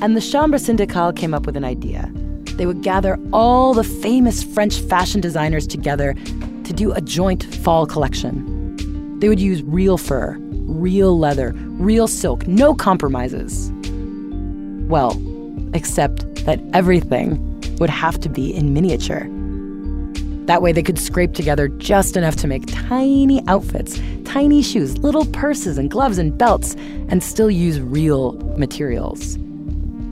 And 0.00 0.16
the 0.16 0.20
Chambre 0.20 0.58
syndicale 0.58 1.12
came 1.12 1.34
up 1.34 1.46
with 1.46 1.56
an 1.56 1.64
idea. 1.64 2.10
They 2.54 2.66
would 2.66 2.82
gather 2.82 3.18
all 3.32 3.74
the 3.74 3.84
famous 3.84 4.42
French 4.42 4.80
fashion 4.80 5.20
designers 5.20 5.66
together 5.66 6.14
to 6.64 6.72
do 6.72 6.92
a 6.92 7.00
joint 7.00 7.44
fall 7.56 7.86
collection. 7.86 9.18
They 9.20 9.28
would 9.28 9.40
use 9.40 9.62
real 9.62 9.96
fur, 9.96 10.36
real 10.68 11.18
leather, 11.18 11.52
real 11.56 12.06
silk, 12.06 12.46
no 12.46 12.74
compromises. 12.74 13.72
Well, 14.88 15.20
except 15.74 16.44
that 16.44 16.60
everything 16.72 17.44
would 17.78 17.90
have 17.90 18.20
to 18.20 18.28
be 18.28 18.54
in 18.54 18.74
miniature. 18.74 19.26
That 20.46 20.62
way, 20.62 20.72
they 20.72 20.82
could 20.82 20.98
scrape 20.98 21.34
together 21.34 21.68
just 21.68 22.16
enough 22.16 22.36
to 22.36 22.46
make 22.46 22.64
tiny 22.66 23.46
outfits, 23.48 24.00
tiny 24.24 24.62
shoes, 24.62 24.96
little 24.98 25.26
purses 25.26 25.76
and 25.76 25.90
gloves 25.90 26.16
and 26.16 26.36
belts, 26.36 26.74
and 27.08 27.22
still 27.22 27.50
use 27.50 27.80
real 27.80 28.32
materials. 28.56 29.36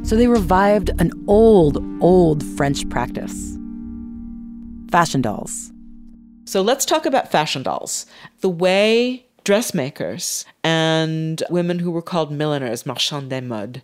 So 0.03 0.15
they 0.15 0.27
revived 0.27 0.91
an 1.01 1.11
old, 1.27 1.83
old 2.03 2.45
French 2.57 2.89
practice 2.91 3.57
fashion 4.91 5.21
dolls. 5.21 5.73
So 6.45 6.63
let's 6.63 6.85
talk 6.85 7.07
about 7.07 7.31
fashion 7.31 7.63
dolls. 7.63 8.07
The 8.41 8.49
way 8.49 9.25
dressmakers 9.47 10.45
and 10.65 11.41
women 11.50 11.79
who 11.79 11.93
were 11.93 12.03
called 12.03 12.33
milliners, 12.33 12.85
marchands 12.85 13.31
de 13.31 13.41
mode, 13.41 13.81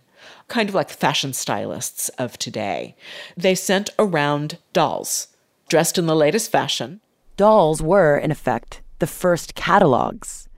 kind 0.49 0.67
of 0.67 0.75
like 0.75 0.89
fashion 0.89 1.31
stylists 1.31 2.09
of 2.19 2.37
today, 2.37 2.97
they 3.37 3.55
sent 3.55 3.89
around 3.97 4.57
dolls 4.73 5.29
dressed 5.69 5.97
in 5.97 6.05
the 6.05 6.17
latest 6.17 6.51
fashion. 6.51 6.99
Dolls 7.37 7.81
were, 7.81 8.17
in 8.17 8.29
effect, 8.29 8.81
the 8.99 9.07
first 9.07 9.55
catalogs. 9.55 10.49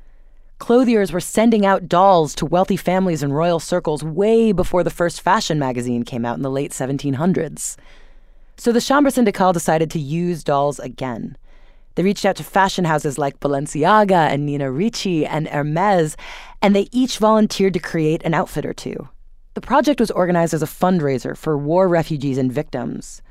Clothiers 0.58 1.12
were 1.12 1.20
sending 1.20 1.68
out 1.68 1.88
dolls 1.88 2.34
to 2.34 2.46
wealthy 2.48 2.76
families 2.76 3.22
and 3.22 3.36
royal 3.36 3.60
circles 3.60 4.04
way 4.04 4.52
before 4.52 4.84
the 4.84 4.90
first 4.90 5.22
fashion 5.22 5.60
magazine 5.60 6.02
came 6.02 6.26
out 6.26 6.36
in 6.36 6.42
the 6.42 6.50
late 6.50 6.72
1700s. 6.72 7.78
So 8.58 8.72
the 8.72 8.82
Chambre 8.82 9.12
syndicale 9.12 9.54
decided 9.54 9.92
to 9.92 10.00
use 10.00 10.44
dolls 10.44 10.80
again. 10.80 11.38
They 11.96 12.04
reached 12.04 12.26
out 12.26 12.36
to 12.36 12.44
fashion 12.44 12.86
houses 12.86 13.18
like 13.18 13.40
Balenciaga 13.40 14.30
and 14.30 14.46
Nina 14.46 14.70
Ricci 14.70 15.26
and 15.26 15.48
Hermes, 15.48 16.18
and 16.62 16.76
they 16.76 16.90
each 16.92 17.18
volunteered 17.18 17.74
to 17.74 17.80
create 17.80 18.22
an 18.24 18.34
outfit 18.34 18.66
or 18.66 18.74
two. 18.74 19.10
The 19.54 19.62
project 19.62 20.02
was 20.02 20.12
organized 20.12 20.54
as 20.54 20.62
a 20.62 20.68
fundraiser 20.68 21.38
for 21.38 21.58
war 21.58 21.88
refugees 21.88 22.38
and 22.38 22.52
victims, 22.52 23.22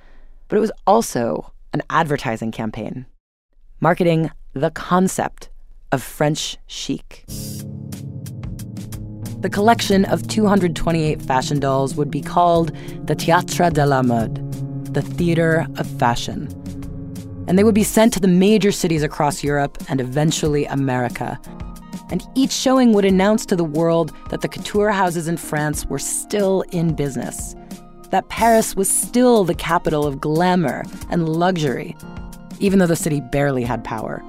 but 0.48 0.56
it 0.56 0.60
was 0.60 0.72
also 0.86 1.52
an 1.74 1.82
advertising 1.90 2.50
campaign, 2.50 3.04
marketing 3.80 4.30
the 4.54 4.70
concept 4.70 5.50
of 5.92 6.02
French 6.02 6.56
chic. 6.66 7.24
The 9.40 9.50
collection 9.50 10.06
of 10.06 10.26
228 10.26 11.20
fashion 11.20 11.60
dolls 11.60 11.94
would 11.96 12.10
be 12.10 12.22
called 12.22 12.68
the 13.06 13.14
Théâtre 13.14 13.70
de 13.74 13.84
la 13.84 14.00
Mode, 14.00 14.40
the 14.94 15.02
Theater 15.02 15.66
of 15.76 15.86
Fashion. 15.86 16.48
And 17.46 17.58
they 17.58 17.64
would 17.64 17.74
be 17.74 17.84
sent 17.84 18.12
to 18.14 18.20
the 18.20 18.28
major 18.28 18.72
cities 18.72 19.02
across 19.02 19.44
Europe 19.44 19.78
and 19.88 20.00
eventually 20.00 20.64
America. 20.66 21.38
And 22.10 22.26
each 22.34 22.52
showing 22.52 22.92
would 22.92 23.04
announce 23.04 23.46
to 23.46 23.56
the 23.56 23.64
world 23.64 24.12
that 24.30 24.40
the 24.40 24.48
couture 24.48 24.90
houses 24.90 25.28
in 25.28 25.36
France 25.36 25.86
were 25.86 25.98
still 25.98 26.62
in 26.70 26.94
business, 26.94 27.54
that 28.10 28.28
Paris 28.28 28.76
was 28.76 28.88
still 28.88 29.44
the 29.44 29.54
capital 29.54 30.06
of 30.06 30.20
glamour 30.20 30.84
and 31.10 31.28
luxury, 31.28 31.96
even 32.60 32.78
though 32.78 32.86
the 32.86 32.96
city 32.96 33.20
barely 33.20 33.64
had 33.64 33.84
power. 33.84 34.22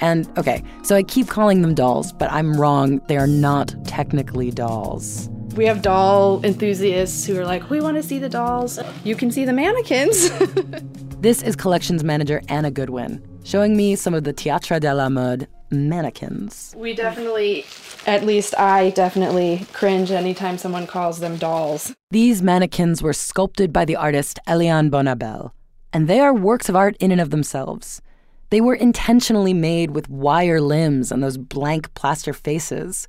And 0.00 0.28
okay, 0.36 0.64
so 0.82 0.96
I 0.96 1.04
keep 1.04 1.28
calling 1.28 1.62
them 1.62 1.74
dolls, 1.74 2.12
but 2.12 2.30
I'm 2.32 2.60
wrong. 2.60 3.00
They 3.06 3.16
are 3.16 3.28
not 3.28 3.72
technically 3.84 4.50
dolls. 4.50 5.28
We 5.54 5.66
have 5.66 5.80
doll 5.82 6.44
enthusiasts 6.44 7.24
who 7.24 7.38
are 7.38 7.44
like, 7.44 7.70
we 7.70 7.80
want 7.80 7.98
to 7.98 8.02
see 8.02 8.18
the 8.18 8.28
dolls. 8.28 8.80
You 9.04 9.14
can 9.14 9.30
see 9.30 9.44
the 9.44 9.52
mannequins. 9.52 10.30
this 11.22 11.40
is 11.40 11.54
collections 11.54 12.02
manager 12.02 12.42
Anna 12.48 12.68
Goodwin 12.68 13.22
showing 13.44 13.76
me 13.76 13.94
some 13.94 14.12
of 14.12 14.24
the 14.24 14.34
Théâtre 14.34 14.80
della 14.80 15.02
la 15.02 15.08
Mode 15.08 15.46
mannequins. 15.70 16.74
We 16.76 16.94
definitely, 16.94 17.64
at 18.08 18.24
least 18.24 18.58
I 18.58 18.90
definitely 18.90 19.64
cringe 19.72 20.10
anytime 20.10 20.58
someone 20.58 20.88
calls 20.88 21.20
them 21.20 21.36
dolls. 21.36 21.94
These 22.10 22.42
mannequins 22.42 23.04
were 23.04 23.12
sculpted 23.12 23.72
by 23.72 23.84
the 23.84 23.94
artist 23.94 24.40
Eliane 24.48 24.90
Bonabel, 24.90 25.52
and 25.92 26.08
they 26.08 26.18
are 26.18 26.34
works 26.34 26.68
of 26.68 26.74
art 26.74 26.96
in 26.98 27.12
and 27.12 27.20
of 27.20 27.30
themselves. 27.30 28.02
They 28.50 28.60
were 28.60 28.74
intentionally 28.74 29.54
made 29.54 29.92
with 29.92 30.10
wire 30.10 30.60
limbs 30.60 31.12
and 31.12 31.22
those 31.22 31.38
blank 31.38 31.94
plaster 31.94 32.32
faces 32.32 33.06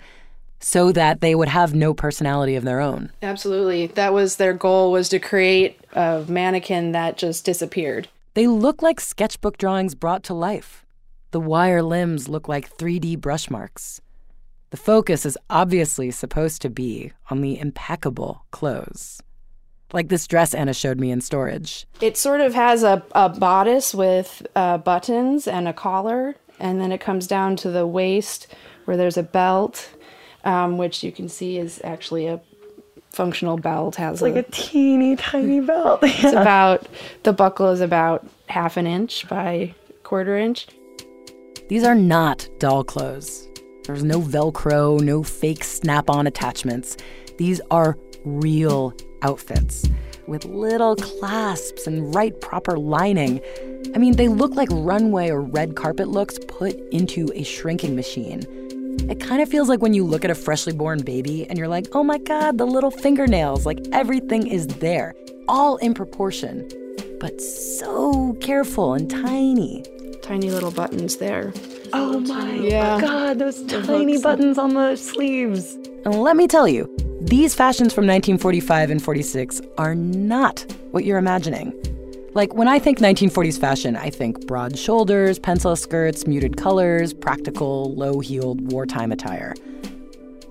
so 0.64 0.92
that 0.92 1.22
they 1.22 1.36
would 1.36 1.50
have 1.50 1.76
no 1.76 1.94
personality 1.94 2.56
of 2.56 2.64
their 2.64 2.80
own. 2.80 3.12
Absolutely. 3.22 3.88
That 3.88 4.14
was 4.14 4.38
their 4.38 4.54
goal 4.54 4.92
was 4.92 5.10
to 5.10 5.20
create 5.20 5.80
a 5.94 6.24
mannequin 6.28 6.94
that 6.94 7.18
just 7.18 7.46
disappeared. 7.46 8.08
They 8.34 8.48
look 8.48 8.82
like 8.82 9.00
sketchbook 9.00 9.58
drawings 9.58 9.94
brought 9.94 10.24
to 10.24 10.34
life. 10.34 10.86
The 11.32 11.40
wire 11.40 11.84
limbs 11.84 12.30
look 12.30 12.48
like 12.48 12.76
3D 12.76 13.20
brush 13.20 13.50
marks. 13.50 14.02
The 14.70 14.78
focus 14.78 15.26
is 15.26 15.38
obviously 15.50 16.10
supposed 16.12 16.62
to 16.64 16.70
be 16.70 17.12
on 17.30 17.42
the 17.42 17.60
impeccable 17.60 18.46
clothes 18.52 19.22
like 19.94 20.10
this 20.10 20.28
dress 20.28 20.54
Anna 20.54 20.74
showed 20.74 21.00
me 21.00 21.12
in 21.12 21.22
storage. 21.22 21.86
It 22.02 22.18
sort 22.18 22.42
of 22.42 22.54
has 22.56 22.84
a, 22.84 23.04
a 23.14 23.30
bodice 23.30 23.94
with 23.94 24.46
uh, 24.56 24.80
buttons 24.80 25.48
and 25.48 25.68
a 25.68 25.74
collar, 25.74 26.36
and 26.60 26.82
then 26.82 26.92
it 26.92 27.00
comes 27.00 27.28
down 27.28 27.56
to 27.58 27.70
the 27.70 27.88
waist 27.88 28.48
where 28.86 28.98
there's 28.98 29.18
a 29.18 29.24
belt, 29.24 29.90
um, 30.44 30.78
which 30.78 31.04
you 31.04 31.12
can 31.12 31.30
see 31.30 31.58
is 31.58 31.82
actually 31.84 32.28
a 32.28 32.42
functional 33.12 33.58
belt. 33.58 33.96
Has 33.96 34.16
it's 34.16 34.22
like 34.22 34.36
a, 34.36 34.40
a 34.40 34.52
teeny 34.52 35.16
tiny 35.16 35.60
belt. 35.66 36.02
Yeah. 36.04 36.10
It's 36.10 36.34
about 36.34 36.88
the 37.24 37.34
buckle 37.34 37.70
is 37.70 37.82
about 37.82 38.26
half 38.48 38.78
an 38.78 38.88
inch 38.88 39.28
by 39.30 39.74
quarter 40.04 40.38
inch. 40.38 40.68
These 41.70 41.84
are 41.84 41.96
not 41.96 42.48
doll 42.60 42.84
clothes. 42.84 43.48
There's 43.86 44.04
no 44.04 44.22
Velcro, 44.22 45.00
no 45.02 45.24
fake 45.24 45.64
snap 45.64 46.10
on 46.10 46.28
attachments. 46.28 46.98
These 47.38 47.60
are 47.72 47.98
real 48.24 48.94
outfits 49.22 49.90
with 50.28 50.46
little 50.46 50.96
clasps 50.96 51.88
and 51.88 52.14
right 52.16 52.40
proper 52.40 52.78
lining. 52.78 53.42
I 53.94 53.98
mean, 53.98 54.16
they 54.16 54.28
look 54.28 54.56
like 54.56 54.70
runway 54.72 55.30
or 55.30 55.42
red 55.42 55.76
carpet 55.76 56.08
looks 56.08 56.40
put 56.48 56.76
into 56.92 57.30
a 57.34 57.44
shrinking 57.44 57.96
machine. 57.96 58.63
It 59.10 59.20
kind 59.20 59.42
of 59.42 59.50
feels 59.50 59.70
like 59.70 59.82
when 59.82 59.94
you 59.94 60.04
look 60.04 60.24
at 60.24 60.32
a 60.32 60.36
freshly 60.36 60.74
born 60.74 61.04
baby 61.04 61.46
and 61.48 61.58
you're 61.58 61.68
like, 61.68 61.88
oh 61.94 62.04
my 62.04 62.18
God, 62.18 62.58
the 62.58 62.66
little 62.66 62.92
fingernails, 62.92 63.66
like 63.66 63.80
everything 63.92 64.48
is 64.48 64.68
there, 64.68 65.14
all 65.48 65.78
in 65.78 65.94
proportion, 65.94 66.70
but 67.20 67.42
so 67.42 68.34
careful 68.42 68.94
and 68.94 69.10
tiny. 69.10 69.84
Tiny 70.22 70.52
little 70.52 70.72
buttons 70.72 71.18
there. 71.18 71.54
Oh 71.92 72.20
my 72.22 72.54
yeah. 72.54 73.00
God, 73.00 73.40
those 73.40 73.62
tiny 73.64 74.22
buttons 74.22 74.58
on 74.58 74.74
the 74.74 74.96
sleeves. 74.96 75.76
And 76.06 76.22
let 76.22 76.36
me 76.36 76.48
tell 76.48 76.68
you, 76.68 76.90
these 77.22 77.54
fashions 77.56 77.94
from 77.94 78.06
1945 78.06 78.90
and 78.90 79.04
46 79.04 79.62
are 79.78 79.96
not 79.96 80.66
what 80.92 81.06
you're 81.06 81.18
imagining. 81.18 81.74
Like, 82.36 82.56
when 82.56 82.68
I 82.68 82.80
think 82.80 82.98
1940s 82.98 83.60
fashion, 83.60 83.96
I 83.96 84.10
think 84.10 84.48
broad 84.48 84.76
shoulders, 84.76 85.38
pencil 85.38 85.76
skirts, 85.76 86.26
muted 86.26 86.58
colors, 86.58 87.14
practical, 87.14 87.94
low 87.94 88.22
heeled 88.22 88.72
wartime 88.72 89.12
attire. 89.12 89.54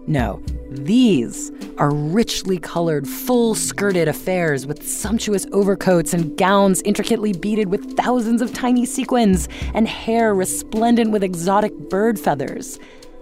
No, 0.06 0.40
these 0.70 1.50
are 1.78 1.92
richly 1.92 2.58
colored, 2.58 3.08
full 3.08 3.56
skirted 3.56 4.06
affairs 4.06 4.64
with 4.64 4.88
sumptuous 4.88 5.44
overcoats 5.52 6.14
and 6.14 6.36
gowns 6.38 6.82
intricately 6.82 7.32
beaded 7.32 7.68
with 7.68 7.96
thousands 7.96 8.42
of 8.42 8.54
tiny 8.54 8.86
sequins 8.86 9.48
and 9.74 9.88
hair 9.88 10.36
resplendent 10.36 11.10
with 11.10 11.24
exotic 11.24 11.76
bird 11.90 12.18
feathers. 12.18 12.78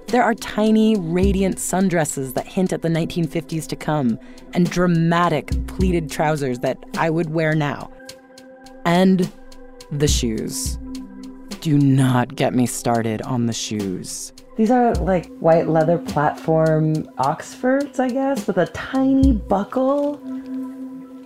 There 0.09 0.23
are 0.23 0.35
tiny, 0.35 0.99
radiant 0.99 1.57
sundresses 1.57 2.35
that 2.35 2.47
hint 2.47 2.75
at 2.75 2.83
the 2.83 2.89
1950s 2.89 3.67
to 3.69 3.77
come, 3.77 4.19
and 4.53 4.69
dramatic 4.69 5.51
pleated 5.67 6.11
trousers 6.11 6.59
that 6.59 6.77
I 6.99 7.09
would 7.09 7.31
wear 7.31 7.55
now. 7.55 7.91
And 8.93 9.31
the 9.93 10.09
shoes. 10.09 10.77
Do 11.61 11.79
not 11.79 12.35
get 12.35 12.55
me 12.55 12.67
started 12.67 13.23
on 13.23 13.47
the 13.47 13.53
shoes. 13.53 14.33
These 14.57 14.73
are 14.73 14.95
like 14.97 15.29
white 15.39 15.69
leather 15.69 15.97
platform 15.97 17.09
Oxfords, 17.17 18.01
I 18.01 18.09
guess, 18.09 18.49
with 18.49 18.57
a 18.57 18.67
tiny 18.67 19.31
buckle. 19.31 20.21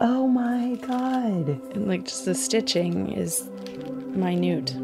Oh 0.03 0.29
my 0.29 0.75
god. 0.87 1.49
And 1.75 1.89
like 1.89 2.05
just 2.05 2.27
the 2.27 2.35
stitching 2.35 3.11
is 3.13 3.49
minute. 4.15 4.77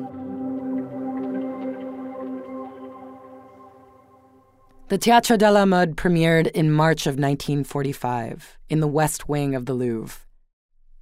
The 4.88 4.98
Théâtre 4.98 5.36
de 5.36 5.52
la 5.52 5.66
Mode 5.66 5.96
premiered 5.96 6.46
in 6.52 6.72
March 6.72 7.06
of 7.06 7.16
1945 7.16 8.56
in 8.70 8.80
the 8.80 8.88
West 8.88 9.28
Wing 9.28 9.54
of 9.54 9.66
the 9.66 9.74
Louvre. 9.74 10.20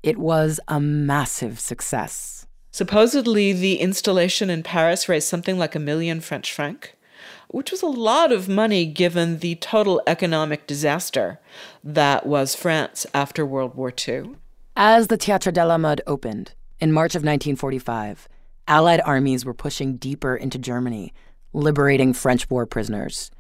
It 0.03 0.19
was 0.19 0.61
a 0.69 0.81
massive 0.81 1.59
success. 1.59 2.47
Supposedly, 2.71 3.53
the 3.53 3.81
installation 3.81 4.51
in 4.51 4.63
Paris 4.63 5.09
raised 5.09 5.29
something 5.29 5.59
like 5.59 5.75
a 5.75 5.81
million 5.81 6.21
French 6.21 6.53
francs, 6.53 6.91
which 7.49 7.71
was 7.71 7.83
a 7.83 7.87
lot 7.87 8.31
of 8.31 8.49
money 8.49 8.87
given 8.87 9.39
the 9.39 9.57
total 9.57 10.01
economic 10.07 10.67
disaster 10.67 11.41
that 11.83 12.27
was 12.27 12.55
France 12.55 13.07
after 13.13 13.45
World 13.45 13.75
War 13.75 13.93
II. 14.07 14.37
As 14.77 15.09
the 15.09 15.19
Théâtre 15.19 15.53
de 15.53 15.67
la 15.67 15.79
Mode 15.79 16.03
opened 16.07 16.53
in 16.79 16.93
March 16.93 17.17
of 17.17 17.23
1945, 17.23 18.29
Allied 18.69 19.01
armies 19.05 19.45
were 19.45 19.55
pushing 19.55 19.97
deeper 19.97 20.37
into 20.37 20.59
Germany, 20.59 21.13
liberating 21.53 22.13
French 22.13 22.49
war 22.51 22.67
prisoners. 22.67 23.31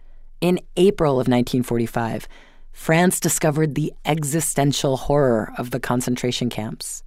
In 0.41 0.59
April 0.77 1.13
of 1.13 1.29
1945, 1.29 2.27
France 2.73 3.21
discovered 3.21 3.75
the 3.75 3.93
existential 4.05 4.97
horror 4.97 5.53
of 5.59 5.71
the 5.71 5.81
concentration 5.81 6.49
camps. 6.49 7.03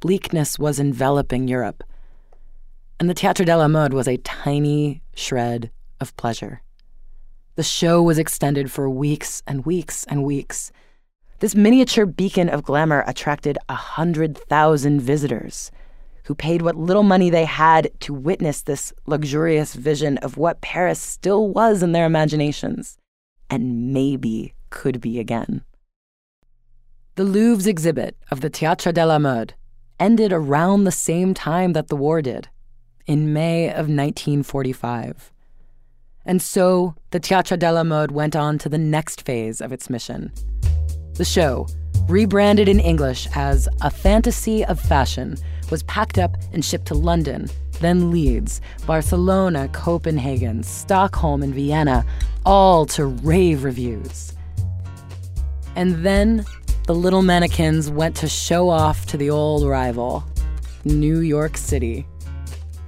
Bleakness 0.00 0.58
was 0.58 0.80
enveloping 0.80 1.48
Europe, 1.48 1.84
and 2.98 3.08
the 3.10 3.14
Théâtre 3.14 3.44
de 3.44 3.56
la 3.56 3.68
Mode 3.68 3.92
was 3.92 4.08
a 4.08 4.16
tiny 4.18 5.02
shred 5.14 5.70
of 6.00 6.16
pleasure. 6.16 6.62
The 7.54 7.62
show 7.62 8.02
was 8.02 8.18
extended 8.18 8.70
for 8.70 8.88
weeks 8.88 9.42
and 9.46 9.66
weeks 9.66 10.04
and 10.04 10.24
weeks. 10.24 10.72
This 11.40 11.54
miniature 11.54 12.06
beacon 12.06 12.48
of 12.48 12.62
glamour 12.62 13.04
attracted 13.06 13.58
a 13.68 13.74
100,000 13.74 15.00
visitors 15.00 15.70
who 16.24 16.34
paid 16.34 16.62
what 16.62 16.76
little 16.76 17.02
money 17.02 17.30
they 17.30 17.44
had 17.44 17.90
to 18.00 18.14
witness 18.14 18.62
this 18.62 18.92
luxurious 19.06 19.74
vision 19.74 20.18
of 20.18 20.36
what 20.36 20.60
Paris 20.60 21.00
still 21.00 21.48
was 21.48 21.82
in 21.82 21.92
their 21.92 22.06
imaginations, 22.06 22.96
and 23.50 23.92
maybe 23.92 24.54
could 24.72 25.00
be 25.00 25.20
again. 25.20 25.62
The 27.14 27.24
Louvre's 27.24 27.66
exhibit 27.68 28.16
of 28.30 28.40
the 28.40 28.50
Théâtre 28.50 28.92
de 28.92 29.06
la 29.06 29.18
Mode 29.18 29.54
ended 30.00 30.32
around 30.32 30.82
the 30.82 30.90
same 30.90 31.34
time 31.34 31.74
that 31.74 31.88
the 31.88 31.94
war 31.94 32.22
did, 32.22 32.48
in 33.06 33.32
May 33.32 33.68
of 33.68 33.86
1945. 33.86 35.30
And 36.24 36.40
so 36.40 36.94
the 37.10 37.20
Théâtre 37.20 37.58
de 37.58 37.70
la 37.70 37.84
Mode 37.84 38.12
went 38.12 38.34
on 38.34 38.58
to 38.58 38.68
the 38.68 38.78
next 38.78 39.22
phase 39.22 39.60
of 39.60 39.72
its 39.72 39.90
mission. 39.90 40.32
The 41.14 41.24
show, 41.24 41.66
rebranded 42.08 42.68
in 42.68 42.80
English 42.80 43.28
as 43.34 43.68
A 43.82 43.90
Fantasy 43.90 44.64
of 44.64 44.80
Fashion, 44.80 45.36
was 45.70 45.82
packed 45.84 46.18
up 46.18 46.36
and 46.52 46.64
shipped 46.64 46.86
to 46.86 46.94
London, 46.94 47.48
then 47.80 48.10
Leeds, 48.10 48.60
Barcelona, 48.86 49.68
Copenhagen, 49.68 50.62
Stockholm, 50.62 51.42
and 51.42 51.54
Vienna, 51.54 52.04
all 52.46 52.86
to 52.86 53.06
rave 53.06 53.64
reviews. 53.64 54.31
And 55.76 56.04
then 56.04 56.44
the 56.86 56.94
little 56.94 57.22
mannequins 57.22 57.90
went 57.90 58.16
to 58.16 58.28
show 58.28 58.68
off 58.68 59.06
to 59.06 59.16
the 59.16 59.30
old 59.30 59.66
rival, 59.66 60.24
New 60.84 61.20
York 61.20 61.56
City, 61.56 62.06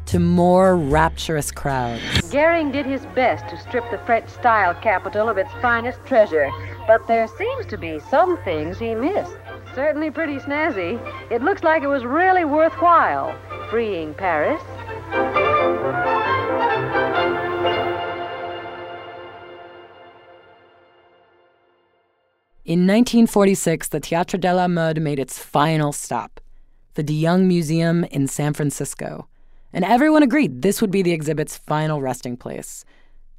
to 0.07 0.19
more 0.19 0.77
rapturous 0.77 1.51
crowds. 1.51 2.03
Goering 2.31 2.71
did 2.71 2.87
his 2.87 3.07
best 3.15 3.49
to 3.49 3.61
strip 3.61 3.91
the 3.91 3.99
French 3.99 4.29
style 4.29 4.75
capital 4.75 5.29
of 5.29 5.39
its 5.39 5.51
finest 5.63 6.05
treasure, 6.05 6.51
but 6.87 7.07
there 7.07 7.27
seems 7.27 7.67
to 7.67 7.79
be 7.79 8.01
some 8.11 8.37
things 8.45 8.79
he 8.79 8.95
missed. 8.95 9.37
Certainly 9.75 10.11
pretty 10.11 10.37
snazzy. 10.37 11.01
It 11.31 11.43
looks 11.43 11.63
like 11.63 11.83
it 11.83 11.89
was 11.89 12.05
really 12.05 12.45
worthwhile, 12.45 13.35
freeing 13.71 14.15
Paris. 14.15 14.63
In 22.67 22.87
1946, 22.87 23.89
the 23.89 24.01
Théâtre 24.01 24.41
de 24.41 24.55
la 24.55 24.67
Mode 24.69 24.99
made 24.99 25.19
its 25.19 25.39
final 25.39 25.93
stop, 25.93 26.41
the 26.95 27.03
De 27.03 27.13
Young 27.13 27.47
Museum 27.47 28.05
in 28.05 28.27
San 28.27 28.55
Francisco. 28.55 29.29
And 29.75 29.85
everyone 29.85 30.23
agreed 30.23 30.63
this 30.63 30.81
would 30.81 30.91
be 30.91 31.03
the 31.03 31.13
exhibit's 31.13 31.59
final 31.59 32.01
resting 32.01 32.39
place. 32.39 32.87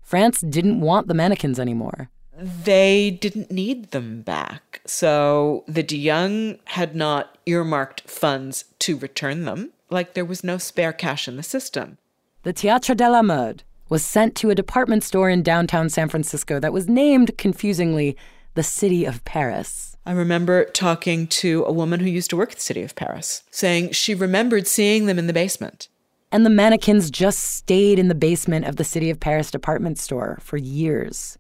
France 0.04 0.42
didn't 0.42 0.80
want 0.80 1.08
the 1.08 1.16
mannequins 1.16 1.60
anymore. 1.60 2.12
They 2.38 3.10
didn't 3.10 3.50
need 3.50 3.90
them 3.90 4.22
back. 4.22 4.82
So 4.86 5.64
the 5.68 5.82
De 5.82 5.98
Young 5.98 6.60
had 6.66 6.96
not 6.96 7.40
earmarked 7.48 8.02
funds 8.02 8.66
to 8.78 8.96
return 8.96 9.46
them, 9.46 9.72
like 9.90 10.14
there 10.14 10.24
was 10.24 10.44
no 10.44 10.60
spare 10.60 10.94
cash 10.94 11.28
in 11.28 11.36
the 11.36 11.42
system. 11.42 11.98
The 12.44 12.54
Théâtre 12.54 12.96
de 12.96 13.10
la 13.10 13.24
Mode 13.24 13.64
was 13.90 14.06
sent 14.06 14.36
to 14.36 14.52
a 14.52 14.56
department 14.56 15.04
store 15.04 15.32
in 15.32 15.42
downtown 15.42 15.90
San 15.90 16.10
Francisco 16.10 16.60
that 16.60 16.74
was 16.74 16.88
named, 16.88 17.36
confusingly, 17.40 18.16
the 18.56 18.64
City 18.64 19.04
of 19.04 19.24
Paris. 19.26 19.98
I 20.06 20.14
remember 20.14 20.66
talking 20.66 21.28
to 21.28 21.66
a 21.68 21.74
woman 21.74 22.00
who 22.00 22.10
used 22.10 22.30
to 22.30 22.38
work 22.38 22.52
at 22.52 22.56
the 22.56 22.62
City 22.62 22.84
of 22.84 22.96
Paris, 22.96 23.44
saying 23.52 23.92
she 23.92 24.16
remembered 24.16 24.66
seeing 24.66 25.06
them 25.06 25.20
in 25.20 25.28
the 25.28 25.34
basement. 25.34 25.90
And 26.32 26.46
the 26.46 26.50
mannequins 26.50 27.12
just 27.12 27.40
stayed 27.40 28.00
in 28.00 28.08
the 28.08 28.16
basement 28.16 28.66
of 28.66 28.78
the 28.78 28.84
City 28.86 29.10
of 29.10 29.20
Paris 29.20 29.52
department 29.52 30.00
store 30.00 30.40
for 30.42 30.56
years. 30.58 31.38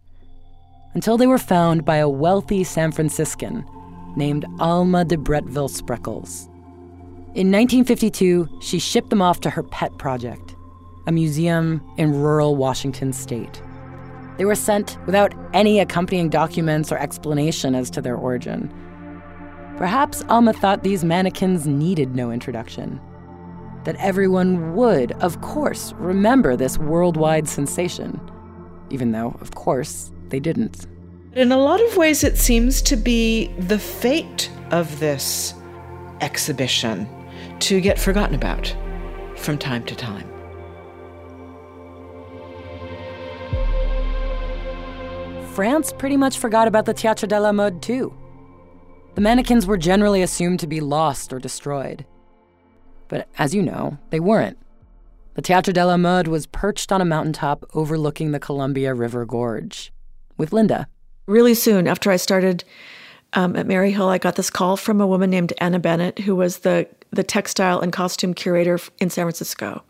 Until 0.93 1.17
they 1.17 1.27
were 1.27 1.37
found 1.37 1.85
by 1.85 1.97
a 1.97 2.09
wealthy 2.09 2.63
San 2.65 2.91
Franciscan 2.91 3.65
named 4.17 4.45
Alma 4.59 5.05
de 5.05 5.15
Bretteville 5.15 5.69
Spreckels. 5.69 6.47
In 7.33 7.51
1952, 7.51 8.59
she 8.61 8.79
shipped 8.79 9.09
them 9.09 9.21
off 9.21 9.39
to 9.41 9.49
her 9.49 9.63
pet 9.63 9.97
project, 9.97 10.55
a 11.07 11.11
museum 11.13 11.81
in 11.97 12.13
rural 12.13 12.57
Washington 12.57 13.13
state. 13.13 13.61
They 14.37 14.45
were 14.45 14.55
sent 14.55 14.97
without 15.05 15.33
any 15.53 15.79
accompanying 15.79 16.29
documents 16.29 16.91
or 16.91 16.97
explanation 16.97 17.75
as 17.75 17.89
to 17.91 18.01
their 18.01 18.15
origin. 18.15 18.73
Perhaps 19.77 20.23
Alma 20.29 20.53
thought 20.53 20.83
these 20.83 21.03
mannequins 21.03 21.67
needed 21.67 22.15
no 22.15 22.31
introduction. 22.31 22.99
That 23.83 23.95
everyone 23.97 24.75
would, 24.75 25.11
of 25.13 25.41
course, 25.41 25.93
remember 25.93 26.55
this 26.55 26.77
worldwide 26.77 27.47
sensation, 27.47 28.19
even 28.89 29.11
though, 29.11 29.37
of 29.41 29.55
course, 29.55 30.11
they 30.29 30.39
didn't. 30.39 30.87
In 31.33 31.51
a 31.51 31.57
lot 31.57 31.81
of 31.81 31.97
ways, 31.97 32.23
it 32.23 32.37
seems 32.37 32.81
to 32.83 32.95
be 32.95 33.47
the 33.59 33.77
fate 33.77 34.49
of 34.71 34.99
this 34.99 35.53
exhibition 36.21 37.07
to 37.59 37.81
get 37.81 37.99
forgotten 37.99 38.35
about 38.35 38.75
from 39.35 39.57
time 39.57 39.83
to 39.85 39.95
time. 39.95 40.34
France 45.55 45.93
pretty 45.93 46.17
much 46.17 46.37
forgot 46.37 46.67
about 46.67 46.83
the 46.83 46.93
Théâtre 46.93 47.29
de 47.29 47.39
la 47.39 47.53
Mode 47.53 47.81
too. 47.81 48.13
The 49.13 49.21
mannequins 49.21 49.65
were 49.65 49.77
generally 49.77 50.21
assumed 50.21 50.59
to 50.59 50.67
be 50.67 50.81
lost 50.81 51.31
or 51.31 51.39
destroyed. 51.39 52.05
But 53.07 53.29
as 53.37 53.55
you 53.55 53.61
know, 53.61 53.97
they 54.09 54.19
weren't. 54.19 54.57
The 55.35 55.41
Théâtre 55.41 55.71
de 55.71 55.85
la 55.85 55.95
Mode 55.95 56.27
was 56.27 56.45
perched 56.45 56.91
on 56.91 56.99
a 56.99 57.05
mountaintop 57.05 57.63
overlooking 57.73 58.33
the 58.33 58.39
Columbia 58.39 58.93
River 58.93 59.25
Gorge 59.25 59.93
with 60.35 60.51
Linda. 60.51 60.89
Really 61.25 61.53
soon 61.53 61.87
after 61.87 62.11
I 62.11 62.17
started 62.17 62.65
um, 63.31 63.55
at 63.55 63.65
Maryhill, 63.65 64.09
I 64.09 64.17
got 64.17 64.35
this 64.35 64.49
call 64.49 64.75
from 64.75 64.99
a 64.99 65.07
woman 65.07 65.29
named 65.29 65.53
Anna 65.59 65.79
Bennett, 65.79 66.19
who 66.19 66.35
was 66.35 66.59
the, 66.59 66.85
the 67.11 67.23
textile 67.23 67.79
and 67.79 67.93
costume 67.93 68.33
curator 68.33 68.77
in 68.99 69.09
San 69.09 69.23
Francisco. 69.23 69.85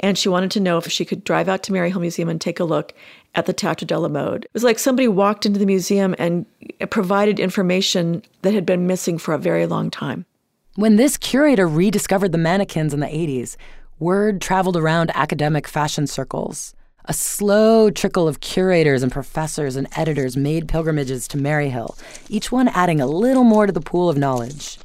And 0.00 0.18
she 0.18 0.28
wanted 0.28 0.50
to 0.50 0.60
know 0.60 0.76
if 0.78 0.90
she 0.90 1.06
could 1.06 1.24
drive 1.24 1.48
out 1.48 1.62
to 1.62 1.72
Maryhill 1.72 2.00
Museum 2.00 2.28
and 2.28 2.40
take 2.40 2.60
a 2.60 2.64
look 2.64 2.92
at 3.34 3.46
the 3.46 3.54
Théâtre 3.54 3.86
de 3.86 3.98
la 3.98 4.08
Mode. 4.08 4.44
It 4.44 4.54
was 4.54 4.64
like 4.64 4.78
somebody 4.78 5.08
walked 5.08 5.46
into 5.46 5.58
the 5.58 5.66
museum 5.66 6.14
and 6.18 6.46
provided 6.90 7.40
information 7.40 8.22
that 8.42 8.54
had 8.54 8.66
been 8.66 8.86
missing 8.86 9.18
for 9.18 9.34
a 9.34 9.38
very 9.38 9.66
long 9.66 9.90
time. 9.90 10.26
When 10.74 10.96
this 10.96 11.16
curator 11.16 11.66
rediscovered 11.66 12.32
the 12.32 12.38
mannequins 12.38 12.94
in 12.94 13.00
the 13.00 13.06
80s, 13.06 13.56
word 13.98 14.40
traveled 14.40 14.76
around 14.76 15.10
academic 15.14 15.68
fashion 15.68 16.06
circles. 16.06 16.74
A 17.06 17.12
slow 17.12 17.90
trickle 17.90 18.28
of 18.28 18.40
curators 18.40 19.02
and 19.02 19.10
professors 19.10 19.76
and 19.76 19.88
editors 19.96 20.36
made 20.36 20.68
pilgrimages 20.68 21.26
to 21.28 21.36
Maryhill, 21.36 21.98
each 22.28 22.52
one 22.52 22.68
adding 22.68 23.00
a 23.00 23.06
little 23.06 23.44
more 23.44 23.66
to 23.66 23.72
the 23.72 23.80
pool 23.80 24.08
of 24.08 24.16
knowledge. 24.16 24.78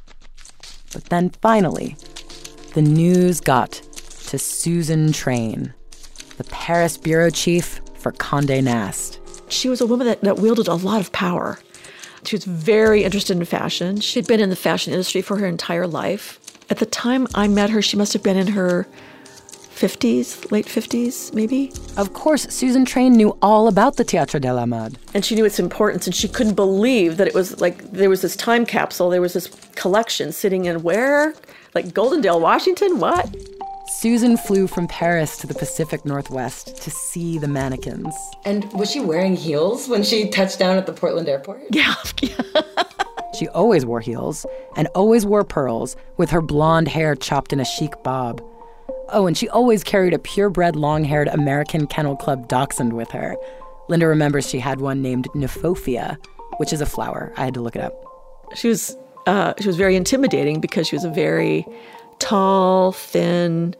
But 0.92 1.04
then 1.04 1.30
finally, 1.30 1.96
the 2.74 2.82
news 2.82 3.40
got 3.40 3.72
to 4.28 4.38
Susan 4.38 5.12
Train, 5.12 5.72
the 6.38 6.44
Paris 6.44 6.96
bureau 6.96 7.30
chief 7.30 7.80
for 7.98 8.12
Condé 8.12 8.62
Nast. 8.62 9.18
She 9.48 9.68
was 9.68 9.80
a 9.80 9.86
woman 9.86 10.06
that, 10.06 10.20
that 10.22 10.38
wielded 10.38 10.68
a 10.68 10.74
lot 10.74 11.00
of 11.00 11.12
power. 11.12 11.58
She 12.24 12.36
was 12.36 12.44
very 12.44 13.04
interested 13.04 13.36
in 13.36 13.44
fashion. 13.44 14.00
She'd 14.00 14.26
been 14.26 14.40
in 14.40 14.50
the 14.50 14.56
fashion 14.56 14.92
industry 14.92 15.22
for 15.22 15.38
her 15.38 15.46
entire 15.46 15.86
life. 15.86 16.40
At 16.70 16.78
the 16.78 16.86
time 16.86 17.26
I 17.34 17.48
met 17.48 17.70
her, 17.70 17.80
she 17.80 17.96
must 17.96 18.12
have 18.12 18.22
been 18.22 18.36
in 18.36 18.48
her 18.48 18.86
50s, 19.78 20.50
late 20.50 20.66
50s, 20.66 21.32
maybe. 21.32 21.72
Of 21.96 22.12
course, 22.12 22.42
Susan 22.52 22.84
Train 22.84 23.12
knew 23.12 23.38
all 23.40 23.68
about 23.68 23.96
the 23.96 24.04
Théâtre 24.04 24.40
de 24.40 24.52
la 24.52 24.66
Mode. 24.66 24.98
And 25.14 25.24
she 25.24 25.36
knew 25.36 25.44
its 25.44 25.60
importance, 25.60 26.06
and 26.06 26.14
she 26.14 26.26
couldn't 26.26 26.54
believe 26.54 27.16
that 27.16 27.28
it 27.28 27.34
was 27.34 27.60
like 27.60 27.92
there 27.92 28.10
was 28.10 28.20
this 28.20 28.34
time 28.34 28.66
capsule, 28.66 29.08
there 29.08 29.20
was 29.20 29.34
this 29.34 29.46
collection 29.76 30.32
sitting 30.32 30.64
in 30.64 30.82
where? 30.82 31.32
Like 31.74 31.86
Goldendale, 31.94 32.40
Washington? 32.40 32.98
What? 32.98 33.34
Susan 33.88 34.36
flew 34.36 34.66
from 34.66 34.86
Paris 34.86 35.38
to 35.38 35.46
the 35.46 35.54
Pacific 35.54 36.04
Northwest 36.04 36.76
to 36.82 36.90
see 36.90 37.38
the 37.38 37.48
mannequins. 37.48 38.14
And 38.44 38.70
was 38.74 38.90
she 38.90 39.00
wearing 39.00 39.34
heels 39.34 39.88
when 39.88 40.02
she 40.02 40.28
touched 40.28 40.58
down 40.58 40.76
at 40.76 40.86
the 40.86 40.92
Portland 40.92 41.28
airport? 41.28 41.62
Yeah. 41.72 41.94
she 43.38 43.48
always 43.48 43.86
wore 43.86 44.00
heels 44.00 44.44
and 44.76 44.88
always 44.94 45.24
wore 45.24 45.44
pearls 45.44 45.96
with 46.18 46.28
her 46.30 46.42
blonde 46.42 46.88
hair 46.88 47.14
chopped 47.14 47.52
in 47.52 47.60
a 47.60 47.64
chic 47.64 47.92
bob. 48.02 48.42
Oh, 49.10 49.26
and 49.26 49.36
she 49.36 49.48
always 49.48 49.82
carried 49.82 50.12
a 50.12 50.18
purebred 50.18 50.76
long 50.76 51.04
haired 51.04 51.28
American 51.28 51.86
Kennel 51.86 52.16
Club 52.16 52.46
dachshund 52.48 52.92
with 52.92 53.10
her. 53.12 53.36
Linda 53.88 54.06
remembers 54.06 54.48
she 54.48 54.58
had 54.58 54.80
one 54.82 55.00
named 55.00 55.28
Nemophila, 55.34 56.18
which 56.58 56.74
is 56.74 56.82
a 56.82 56.86
flower. 56.86 57.32
I 57.38 57.46
had 57.46 57.54
to 57.54 57.62
look 57.62 57.74
it 57.74 57.82
up. 57.82 57.94
She 58.54 58.68
was 58.68 58.96
uh, 59.26 59.54
she 59.60 59.66
was 59.66 59.76
very 59.76 59.94
intimidating 59.96 60.60
because 60.60 60.86
she 60.88 60.96
was 60.96 61.04
a 61.04 61.10
very 61.10 61.66
tall, 62.18 62.92
thin, 62.92 63.74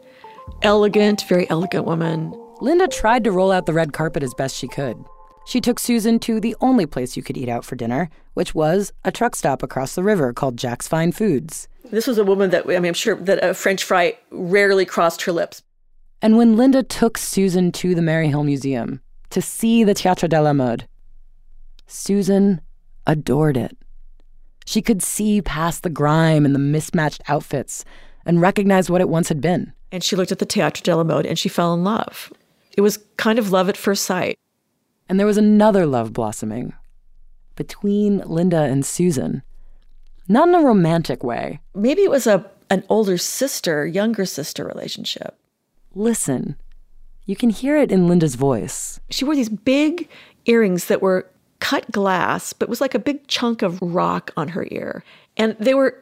elegant, 0.61 1.25
very 1.27 1.49
elegant 1.49 1.85
woman. 1.85 2.33
Linda 2.61 2.87
tried 2.87 3.23
to 3.23 3.31
roll 3.31 3.51
out 3.51 3.65
the 3.65 3.73
red 3.73 3.93
carpet 3.93 4.23
as 4.23 4.33
best 4.33 4.55
she 4.55 4.67
could. 4.67 5.03
She 5.45 5.61
took 5.61 5.79
Susan 5.79 6.19
to 6.19 6.39
the 6.39 6.55
only 6.61 6.85
place 6.85 7.17
you 7.17 7.23
could 7.23 7.37
eat 7.37 7.49
out 7.49 7.65
for 7.65 7.75
dinner, 7.75 8.09
which 8.33 8.53
was 8.53 8.93
a 9.03 9.11
truck 9.11 9.35
stop 9.35 9.63
across 9.63 9.95
the 9.95 10.03
river 10.03 10.31
called 10.33 10.57
Jack's 10.57 10.87
Fine 10.87 11.13
Foods. 11.13 11.67
This 11.85 12.05
was 12.05 12.17
a 12.17 12.23
woman 12.23 12.51
that, 12.51 12.65
I 12.65 12.79
mean, 12.79 12.85
I'm 12.85 12.93
sure 12.93 13.15
that 13.15 13.43
a 13.43 13.53
French 13.53 13.83
fry 13.83 14.17
rarely 14.29 14.85
crossed 14.85 15.23
her 15.23 15.31
lips. 15.31 15.63
And 16.21 16.37
when 16.37 16.55
Linda 16.55 16.83
took 16.83 17.17
Susan 17.17 17.71
to 17.71 17.95
the 17.95 18.01
Maryhill 18.01 18.45
Museum 18.45 19.01
to 19.31 19.41
see 19.41 19.83
the 19.83 19.95
Théâtre 19.95 20.29
de 20.29 20.41
la 20.41 20.53
Mode, 20.53 20.87
Susan 21.87 22.61
adored 23.07 23.57
it. 23.57 23.75
She 24.65 24.83
could 24.83 25.01
see 25.01 25.41
past 25.41 25.81
the 25.81 25.89
grime 25.89 26.45
and 26.45 26.53
the 26.53 26.59
mismatched 26.59 27.23
outfits 27.27 27.83
and 28.25 28.41
recognized 28.41 28.89
what 28.89 29.01
it 29.01 29.09
once 29.09 29.29
had 29.29 29.41
been. 29.41 29.73
And 29.91 30.03
she 30.03 30.15
looked 30.15 30.31
at 30.31 30.39
the 30.39 30.45
Théâtre 30.45 30.83
de 30.83 30.95
la 30.95 31.03
Mode 31.03 31.25
and 31.25 31.37
she 31.37 31.49
fell 31.49 31.73
in 31.73 31.83
love. 31.83 32.31
It 32.77 32.81
was 32.81 32.99
kind 33.17 33.39
of 33.39 33.51
love 33.51 33.69
at 33.69 33.77
first 33.77 34.03
sight. 34.03 34.37
And 35.07 35.19
there 35.19 35.27
was 35.27 35.37
another 35.37 35.85
love 35.85 36.13
blossoming 36.13 36.73
between 37.55 38.19
Linda 38.19 38.61
and 38.61 38.85
Susan. 38.85 39.41
Not 40.27 40.47
in 40.47 40.55
a 40.55 40.61
romantic 40.61 41.23
way. 41.23 41.59
Maybe 41.73 42.03
it 42.03 42.11
was 42.11 42.27
a 42.27 42.49
an 42.69 42.83
older 42.87 43.17
sister, 43.17 43.87
younger 43.87 44.25
sister 44.25 44.63
relationship. 44.63 45.35
Listen. 45.95 46.55
You 47.25 47.35
can 47.35 47.49
hear 47.49 47.77
it 47.77 47.91
in 47.91 48.07
Linda's 48.07 48.35
voice. 48.35 48.99
She 49.09 49.25
wore 49.25 49.35
these 49.35 49.49
big 49.49 50.07
earrings 50.45 50.85
that 50.85 51.01
were 51.01 51.29
cut 51.59 51.91
glass, 51.91 52.53
but 52.53 52.69
was 52.69 52.81
like 52.81 52.95
a 52.95 52.99
big 52.99 53.27
chunk 53.27 53.61
of 53.61 53.81
rock 53.81 54.31
on 54.37 54.49
her 54.49 54.67
ear. 54.71 55.03
And 55.37 55.55
they 55.59 55.73
were 55.73 56.01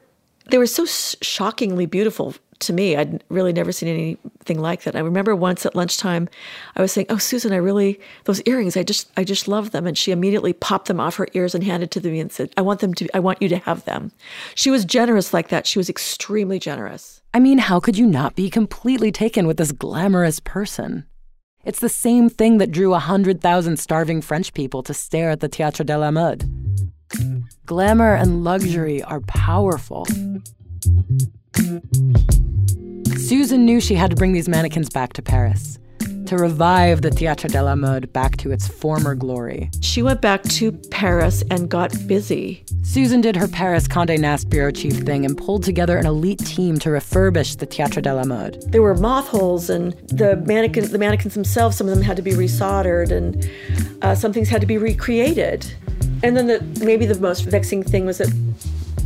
they 0.49 0.57
were 0.57 0.67
so 0.67 0.85
shockingly 0.85 1.85
beautiful 1.85 2.33
to 2.59 2.73
me. 2.73 2.95
I'd 2.95 3.23
really 3.29 3.53
never 3.53 3.71
seen 3.71 3.89
anything 3.89 4.59
like 4.59 4.83
that. 4.83 4.95
I 4.95 4.99
remember 4.99 5.35
once 5.35 5.65
at 5.65 5.75
lunchtime, 5.75 6.27
I 6.75 6.81
was 6.81 6.91
saying, 6.91 7.07
"Oh, 7.09 7.17
Susan, 7.17 7.53
I 7.53 7.57
really 7.57 7.99
those 8.25 8.41
earrings. 8.45 8.75
I 8.75 8.83
just 8.83 9.11
I 9.17 9.23
just 9.23 9.47
love 9.47 9.71
them." 9.71 9.85
And 9.85 9.97
she 9.97 10.11
immediately 10.11 10.53
popped 10.53 10.87
them 10.87 10.99
off 10.99 11.17
her 11.17 11.27
ears 11.33 11.53
and 11.53 11.63
handed 11.63 11.91
to 11.91 12.01
me 12.01 12.19
and 12.19 12.31
said, 12.31 12.51
"I 12.57 12.61
want 12.61 12.79
them 12.79 12.93
to. 12.95 13.07
I 13.15 13.19
want 13.19 13.41
you 13.41 13.49
to 13.49 13.57
have 13.57 13.85
them." 13.85 14.11
She 14.55 14.71
was 14.71 14.85
generous 14.85 15.33
like 15.33 15.49
that. 15.49 15.67
She 15.67 15.79
was 15.79 15.89
extremely 15.89 16.59
generous. 16.59 17.21
I 17.33 17.39
mean, 17.39 17.59
how 17.59 17.79
could 17.79 17.97
you 17.97 18.07
not 18.07 18.35
be 18.35 18.49
completely 18.49 19.11
taken 19.11 19.45
with 19.45 19.57
this 19.57 19.71
glamorous 19.71 20.39
person? 20.39 21.05
It's 21.63 21.79
the 21.79 21.89
same 21.89 22.29
thing 22.29 22.59
that 22.59 22.71
drew 22.71 22.93
a 22.93 22.99
hundred 22.99 23.41
thousand 23.41 23.77
starving 23.77 24.21
French 24.21 24.53
people 24.53 24.81
to 24.83 24.93
stare 24.93 25.29
at 25.29 25.41
the 25.41 25.49
Théâtre 25.49 25.85
de 25.85 25.97
la 25.97 26.11
Mode. 26.11 26.45
Glamour 27.65 28.15
and 28.15 28.43
luxury 28.43 29.01
are 29.03 29.21
powerful. 29.21 30.05
Susan 33.17 33.65
knew 33.65 33.79
she 33.79 33.95
had 33.95 34.09
to 34.09 34.15
bring 34.15 34.33
these 34.33 34.47
mannequins 34.47 34.89
back 34.89 35.13
to 35.13 35.21
Paris. 35.21 35.79
to 36.27 36.35
revive 36.37 37.01
the 37.01 37.09
Théâtre 37.09 37.49
de 37.49 37.63
la 37.63 37.73
Mode 37.73 38.11
back 38.11 38.35
to 38.37 38.51
its 38.51 38.67
former 38.67 39.15
glory. 39.15 39.71
She 39.81 40.01
went 40.01 40.21
back 40.21 40.43
to 40.43 40.73
Paris 40.91 41.41
and 41.49 41.69
got 41.69 41.95
busy. 42.05 42.65
Susan 42.83 43.21
did 43.21 43.35
her 43.37 43.47
Paris 43.47 43.87
Condé 43.87 44.19
Nast 44.19 44.49
bureau 44.49 44.71
chief 44.71 44.93
thing 44.93 45.25
and 45.25 45.37
pulled 45.37 45.63
together 45.63 45.97
an 45.97 46.05
elite 46.05 46.39
team 46.39 46.79
to 46.79 46.89
refurbish 46.89 47.57
the 47.57 47.65
Théâtre 47.65 48.01
de 48.01 48.13
la 48.13 48.25
Mode. 48.25 48.61
There 48.71 48.81
were 48.81 48.95
moth 48.95 49.27
holes, 49.29 49.69
and 49.69 49.93
the 50.09 50.35
mannequins, 50.45 50.91
the 50.91 50.97
mannequins 50.97 51.33
themselves, 51.33 51.77
some 51.77 51.87
of 51.87 51.95
them 51.95 52.03
had 52.03 52.17
to 52.17 52.23
be 52.23 52.31
resoldered, 52.31 53.11
and 53.11 53.49
uh, 54.01 54.13
some 54.13 54.33
things 54.33 54.49
had 54.49 54.61
to 54.61 54.67
be 54.67 54.77
recreated. 54.77 55.65
And 56.23 56.35
then 56.35 56.47
the, 56.47 56.61
maybe 56.83 57.05
the 57.05 57.19
most 57.19 57.41
vexing 57.41 57.83
thing 57.83 58.05
was 58.05 58.17
that 58.17 58.33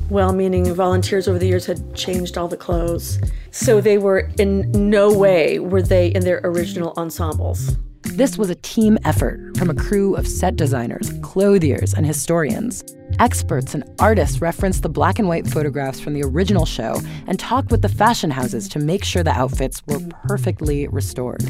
well-meaning 0.10 0.74
volunteers 0.74 1.28
over 1.28 1.40
the 1.40 1.48
years 1.48 1.66
had 1.66 1.96
changed 1.96 2.38
all 2.38 2.48
the 2.48 2.58
clothes. 2.58 3.20
So 3.52 3.82
they 3.82 3.98
were 3.98 4.30
in 4.40 4.70
no 4.90 5.14
way 5.18 5.60
were 5.60 5.82
they 5.82 6.08
in 6.08 6.24
their 6.24 6.42
original 6.44 6.94
ensembles. 6.98 7.78
This 8.04 8.38
was 8.38 8.50
a 8.50 8.56
team 8.56 8.98
effort 9.06 9.56
from 9.58 9.70
a 9.70 9.74
crew 9.74 10.16
of 10.16 10.28
set 10.28 10.58
designers, 10.58 11.14
clothiers, 11.22 11.94
and 11.94 12.06
historians. 12.06 12.84
Experts 13.20 13.74
and 13.74 13.84
artists 14.00 14.42
referenced 14.42 14.84
the 14.84 14.90
black 14.90 15.20
and 15.20 15.28
white 15.28 15.48
photographs 15.48 16.00
from 16.00 16.14
the 16.14 16.24
original 16.24 16.66
show 16.66 17.00
and 17.28 17.40
talked 17.40 17.72
with 17.72 17.82
the 17.82 17.90
fashion 17.90 18.32
houses 18.32 18.68
to 18.70 18.80
make 18.80 19.04
sure 19.06 19.24
the 19.24 19.32
outfits 19.32 19.82
were 19.88 20.00
perfectly 20.28 20.88
restored. 20.88 21.44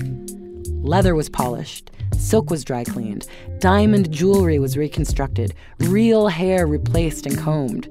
Leather 0.83 1.15
was 1.15 1.29
polished, 1.29 1.89
silk 2.17 2.49
was 2.49 2.63
dry 2.63 2.83
cleaned, 2.83 3.27
diamond 3.59 4.11
jewelry 4.11 4.59
was 4.59 4.77
reconstructed, 4.77 5.53
real 5.79 6.27
hair 6.27 6.67
replaced 6.67 7.25
and 7.25 7.37
combed. 7.37 7.87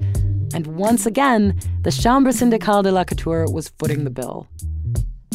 And 0.53 0.67
once 0.67 1.07
again, 1.07 1.59
the 1.83 1.93
Chambre 1.93 2.33
Syndicale 2.33 2.83
de 2.83 2.91
la 2.91 3.05
Couture 3.05 3.47
was 3.51 3.73
footing 3.79 4.05
the 4.05 4.11
bill. 4.11 4.49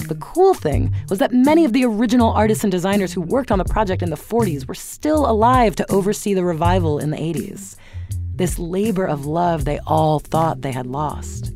The 0.07 0.15
cool 0.15 0.53
thing 0.53 0.93
was 1.09 1.19
that 1.19 1.33
many 1.33 1.65
of 1.65 1.73
the 1.73 1.85
original 1.85 2.31
artists 2.31 2.63
and 2.63 2.71
designers 2.71 3.11
who 3.11 3.21
worked 3.21 3.51
on 3.51 3.57
the 3.57 3.65
project 3.65 4.03
in 4.03 4.11
the 4.11 4.15
40s 4.15 4.67
were 4.67 4.75
still 4.75 5.27
alive 5.27 5.75
to 5.77 5.91
oversee 5.91 6.33
the 6.33 6.43
revival 6.43 6.99
in 6.99 7.09
the 7.09 7.17
80s. 7.17 7.75
This 8.35 8.59
labor 8.59 9.05
of 9.05 9.25
love 9.25 9.65
they 9.65 9.79
all 9.87 10.19
thought 10.19 10.61
they 10.61 10.71
had 10.71 10.85
lost. 10.85 11.53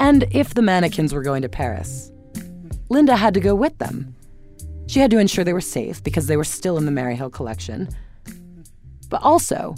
And 0.00 0.24
if 0.32 0.54
the 0.54 0.62
mannequins 0.62 1.14
were 1.14 1.22
going 1.22 1.42
to 1.42 1.48
Paris, 1.48 2.10
Linda 2.88 3.14
had 3.14 3.34
to 3.34 3.40
go 3.40 3.54
with 3.54 3.78
them. 3.78 4.11
She 4.92 5.00
had 5.00 5.10
to 5.12 5.18
ensure 5.18 5.42
they 5.42 5.54
were 5.54 5.62
safe 5.62 6.04
because 6.04 6.26
they 6.26 6.36
were 6.36 6.44
still 6.44 6.76
in 6.76 6.84
the 6.84 6.92
Maryhill 6.92 7.32
collection. 7.32 7.88
But 9.08 9.22
also, 9.22 9.74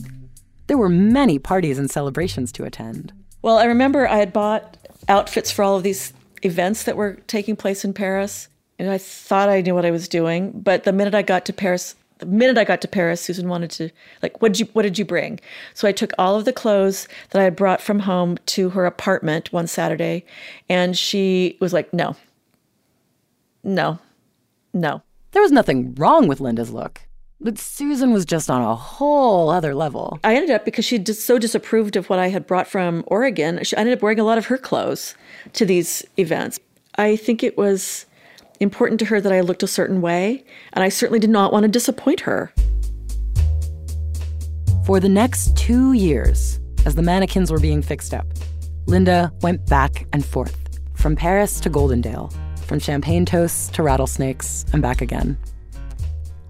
there 0.66 0.76
were 0.76 0.88
many 0.88 1.38
parties 1.38 1.78
and 1.78 1.88
celebrations 1.88 2.50
to 2.50 2.64
attend. 2.64 3.12
Well, 3.40 3.56
I 3.56 3.66
remember 3.66 4.08
I 4.08 4.16
had 4.16 4.32
bought 4.32 4.76
outfits 5.06 5.52
for 5.52 5.62
all 5.62 5.76
of 5.76 5.84
these 5.84 6.12
events 6.42 6.82
that 6.82 6.96
were 6.96 7.12
taking 7.28 7.54
place 7.54 7.84
in 7.84 7.92
Paris, 7.92 8.48
and 8.76 8.90
I 8.90 8.98
thought 8.98 9.48
I 9.48 9.60
knew 9.60 9.72
what 9.72 9.84
I 9.84 9.92
was 9.92 10.08
doing. 10.08 10.50
But 10.50 10.82
the 10.82 10.92
minute 10.92 11.14
I 11.14 11.22
got 11.22 11.44
to 11.44 11.52
Paris, 11.52 11.94
the 12.18 12.26
minute 12.26 12.58
I 12.58 12.64
got 12.64 12.80
to 12.80 12.88
Paris, 12.88 13.20
Susan 13.20 13.48
wanted 13.48 13.70
to 13.70 13.90
like, 14.20 14.42
what 14.42 14.54
did 14.54 14.58
you 14.58 14.66
what 14.72 14.82
did 14.82 14.98
you 14.98 15.04
bring? 15.04 15.38
So 15.74 15.86
I 15.86 15.92
took 15.92 16.12
all 16.18 16.34
of 16.34 16.44
the 16.44 16.52
clothes 16.52 17.06
that 17.30 17.40
I 17.40 17.44
had 17.44 17.54
brought 17.54 17.80
from 17.80 18.00
home 18.00 18.36
to 18.46 18.70
her 18.70 18.84
apartment 18.84 19.52
one 19.52 19.68
Saturday, 19.68 20.24
and 20.68 20.98
she 20.98 21.56
was 21.60 21.72
like, 21.72 21.94
no, 21.94 22.16
no, 23.62 24.00
no. 24.74 25.02
There 25.32 25.42
was 25.42 25.52
nothing 25.52 25.94
wrong 25.94 26.28
with 26.28 26.40
Linda's 26.40 26.70
look. 26.70 27.00
But 27.40 27.58
Susan 27.58 28.12
was 28.12 28.24
just 28.24 28.48
on 28.48 28.62
a 28.62 28.74
whole 28.74 29.50
other 29.50 29.74
level. 29.74 30.18
I 30.24 30.34
ended 30.34 30.50
up, 30.50 30.64
because 30.64 30.84
she 30.84 30.98
just 30.98 31.26
so 31.26 31.38
disapproved 31.38 31.96
of 31.96 32.08
what 32.08 32.18
I 32.18 32.28
had 32.28 32.46
brought 32.46 32.68
from 32.68 33.04
Oregon, 33.06 33.62
she, 33.64 33.76
I 33.76 33.80
ended 33.80 33.98
up 33.98 34.02
wearing 34.02 34.20
a 34.20 34.24
lot 34.24 34.38
of 34.38 34.46
her 34.46 34.56
clothes 34.56 35.14
to 35.54 35.66
these 35.66 36.04
events. 36.16 36.58
I 36.96 37.16
think 37.16 37.42
it 37.42 37.58
was 37.58 38.06
important 38.60 39.00
to 39.00 39.06
her 39.06 39.20
that 39.20 39.32
I 39.32 39.40
looked 39.40 39.62
a 39.62 39.66
certain 39.66 40.00
way, 40.00 40.44
and 40.72 40.82
I 40.82 40.88
certainly 40.88 41.18
did 41.18 41.30
not 41.30 41.52
want 41.52 41.64
to 41.64 41.68
disappoint 41.68 42.20
her. 42.20 42.52
For 44.86 45.00
the 45.00 45.08
next 45.08 45.56
two 45.56 45.92
years, 45.92 46.60
as 46.86 46.94
the 46.94 47.02
mannequins 47.02 47.50
were 47.50 47.58
being 47.60 47.82
fixed 47.82 48.14
up, 48.14 48.26
Linda 48.86 49.32
went 49.42 49.66
back 49.66 50.06
and 50.12 50.24
forth 50.24 50.56
from 50.94 51.16
Paris 51.16 51.58
to 51.60 51.70
Goldendale, 51.70 52.32
from 52.64 52.78
champagne 52.78 53.24
toasts 53.24 53.68
to 53.68 53.82
rattlesnakes, 53.82 54.64
and 54.72 54.82
back 54.82 55.00
again. 55.00 55.38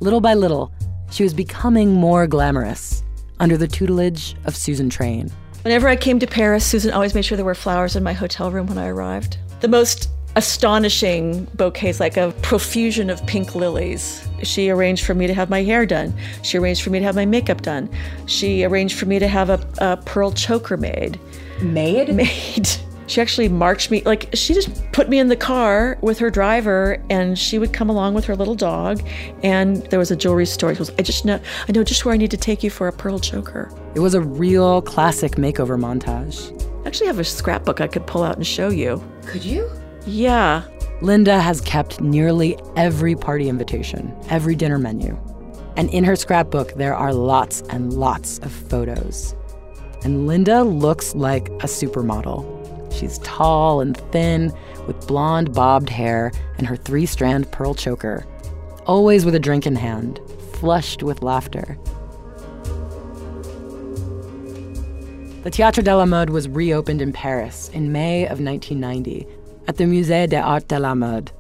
Little 0.00 0.20
by 0.20 0.34
little, 0.34 0.72
she 1.10 1.22
was 1.22 1.34
becoming 1.34 1.92
more 1.92 2.26
glamorous 2.26 3.02
under 3.40 3.56
the 3.56 3.68
tutelage 3.68 4.36
of 4.44 4.56
Susan 4.56 4.88
Train. 4.90 5.30
Whenever 5.62 5.88
I 5.88 5.96
came 5.96 6.18
to 6.18 6.26
Paris, 6.26 6.64
Susan 6.64 6.92
always 6.92 7.14
made 7.14 7.24
sure 7.24 7.36
there 7.36 7.44
were 7.44 7.54
flowers 7.54 7.96
in 7.96 8.02
my 8.02 8.12
hotel 8.12 8.50
room 8.50 8.66
when 8.66 8.78
I 8.78 8.88
arrived. 8.88 9.38
The 9.60 9.68
most 9.68 10.10
astonishing 10.36 11.44
bouquets, 11.54 12.00
like 12.00 12.16
a 12.16 12.32
profusion 12.42 13.08
of 13.08 13.24
pink 13.26 13.54
lilies. 13.54 14.26
She 14.42 14.68
arranged 14.68 15.04
for 15.04 15.14
me 15.14 15.26
to 15.26 15.34
have 15.34 15.48
my 15.48 15.62
hair 15.62 15.86
done. 15.86 16.12
She 16.42 16.58
arranged 16.58 16.82
for 16.82 16.90
me 16.90 16.98
to 16.98 17.04
have 17.04 17.14
my 17.14 17.24
makeup 17.24 17.62
done. 17.62 17.88
She 18.26 18.64
arranged 18.64 18.98
for 18.98 19.06
me 19.06 19.18
to 19.18 19.28
have 19.28 19.50
a, 19.50 19.66
a 19.78 19.96
pearl 19.98 20.32
choker 20.32 20.76
made. 20.76 21.18
Made? 21.62 22.14
Made. 22.14 22.68
She 23.06 23.20
actually 23.20 23.48
marched 23.48 23.90
me, 23.90 24.02
like, 24.02 24.30
she 24.34 24.54
just 24.54 24.70
put 24.92 25.08
me 25.08 25.18
in 25.18 25.28
the 25.28 25.36
car 25.36 25.98
with 26.00 26.18
her 26.18 26.30
driver 26.30 27.02
and 27.10 27.38
she 27.38 27.58
would 27.58 27.72
come 27.72 27.90
along 27.90 28.14
with 28.14 28.24
her 28.24 28.34
little 28.34 28.54
dog. 28.54 29.02
And 29.42 29.78
there 29.86 29.98
was 29.98 30.10
a 30.10 30.16
jewelry 30.16 30.46
store. 30.46 30.72
She 30.74 30.78
goes, 30.78 30.90
I 30.98 31.02
just 31.02 31.24
know, 31.24 31.40
I 31.68 31.72
know 31.72 31.84
just 31.84 32.04
where 32.04 32.14
I 32.14 32.16
need 32.16 32.30
to 32.30 32.36
take 32.36 32.62
you 32.62 32.70
for 32.70 32.88
a 32.88 32.92
pearl 32.92 33.18
choker. 33.18 33.70
It 33.94 34.00
was 34.00 34.14
a 34.14 34.20
real 34.20 34.80
classic 34.82 35.32
makeover 35.32 35.78
montage. 35.78 36.50
I 36.84 36.88
actually 36.88 37.06
have 37.08 37.18
a 37.18 37.24
scrapbook 37.24 37.80
I 37.80 37.88
could 37.88 38.06
pull 38.06 38.22
out 38.22 38.36
and 38.36 38.46
show 38.46 38.68
you. 38.68 39.02
Could 39.26 39.44
you? 39.44 39.70
Yeah. 40.06 40.64
Linda 41.00 41.40
has 41.40 41.60
kept 41.60 42.00
nearly 42.00 42.58
every 42.76 43.14
party 43.14 43.48
invitation, 43.48 44.16
every 44.30 44.54
dinner 44.54 44.78
menu. 44.78 45.18
And 45.76 45.90
in 45.90 46.04
her 46.04 46.16
scrapbook, 46.16 46.74
there 46.74 46.94
are 46.94 47.12
lots 47.12 47.62
and 47.62 47.92
lots 47.92 48.38
of 48.38 48.52
photos. 48.52 49.34
And 50.04 50.26
Linda 50.26 50.62
looks 50.62 51.14
like 51.14 51.48
a 51.48 51.66
supermodel. 51.66 52.63
She's 52.94 53.18
tall 53.18 53.80
and 53.80 53.96
thin, 54.12 54.52
with 54.86 55.06
blonde 55.06 55.52
bobbed 55.52 55.90
hair 55.90 56.30
and 56.58 56.66
her 56.66 56.76
three 56.76 57.06
strand 57.06 57.50
pearl 57.50 57.74
choker, 57.74 58.24
always 58.86 59.24
with 59.24 59.34
a 59.34 59.40
drink 59.40 59.66
in 59.66 59.76
hand, 59.76 60.20
flushed 60.52 61.02
with 61.02 61.22
laughter. 61.22 61.76
The 65.42 65.50
Théâtre 65.50 65.84
de 65.84 65.94
la 65.94 66.06
Mode 66.06 66.30
was 66.30 66.48
reopened 66.48 67.02
in 67.02 67.12
Paris 67.12 67.68
in 67.74 67.92
May 67.92 68.22
of 68.22 68.40
1990 68.40 69.26
at 69.68 69.76
the 69.76 69.84
Musée 69.84 70.28
des 70.28 70.38
Arts 70.38 70.66
de 70.66 70.78
la 70.78 70.94
Mode. 70.94 71.32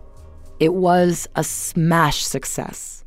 It 0.60 0.74
was 0.74 1.26
a 1.36 1.44
smash 1.44 2.22
success. 2.22 3.04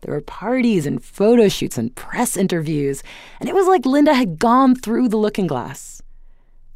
There 0.00 0.14
were 0.14 0.22
parties 0.22 0.86
and 0.86 1.04
photo 1.04 1.48
shoots 1.48 1.76
and 1.76 1.94
press 1.94 2.36
interviews, 2.36 3.02
and 3.38 3.48
it 3.48 3.54
was 3.54 3.66
like 3.66 3.84
Linda 3.84 4.14
had 4.14 4.38
gone 4.38 4.74
through 4.74 5.08
the 5.08 5.18
looking 5.18 5.46
glass. 5.46 5.89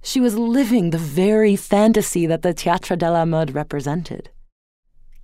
She 0.07 0.21
was 0.21 0.37
living 0.37 0.90
the 0.90 0.99
very 0.99 1.57
fantasy 1.57 2.27
that 2.27 2.43
the 2.43 2.53
Théâtre 2.53 2.99
de 2.99 3.11
la 3.11 3.25
Mode 3.25 3.55
represented. 3.55 4.29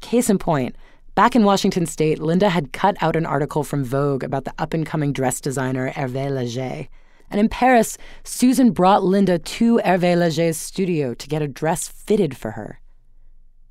Case 0.01 0.31
in 0.31 0.39
point, 0.39 0.75
back 1.15 1.37
in 1.37 1.45
Washington 1.45 1.85
state, 1.85 2.19
Linda 2.19 2.49
had 2.49 2.73
cut 2.73 2.97
out 3.03 3.15
an 3.15 3.27
article 3.27 3.63
from 3.63 3.85
Vogue 3.85 4.25
about 4.25 4.47
the 4.47 4.55
up 4.59 4.73
and 4.73 4.87
coming 4.87 5.13
dress 5.13 5.39
designer 5.39 5.91
Hervé 5.91 6.31
Leger. 6.31 6.89
And 7.31 7.39
in 7.39 7.51
Paris, 7.51 7.99
Susan 8.25 8.71
brought 8.71 9.05
Linda 9.05 9.39
to 9.39 9.83
Hervé 9.85 10.17
Leger's 10.17 10.57
studio 10.57 11.13
to 11.13 11.29
get 11.29 11.43
a 11.43 11.47
dress 11.47 11.87
fitted 11.87 12.35
for 12.35 12.53
her. 12.53 12.81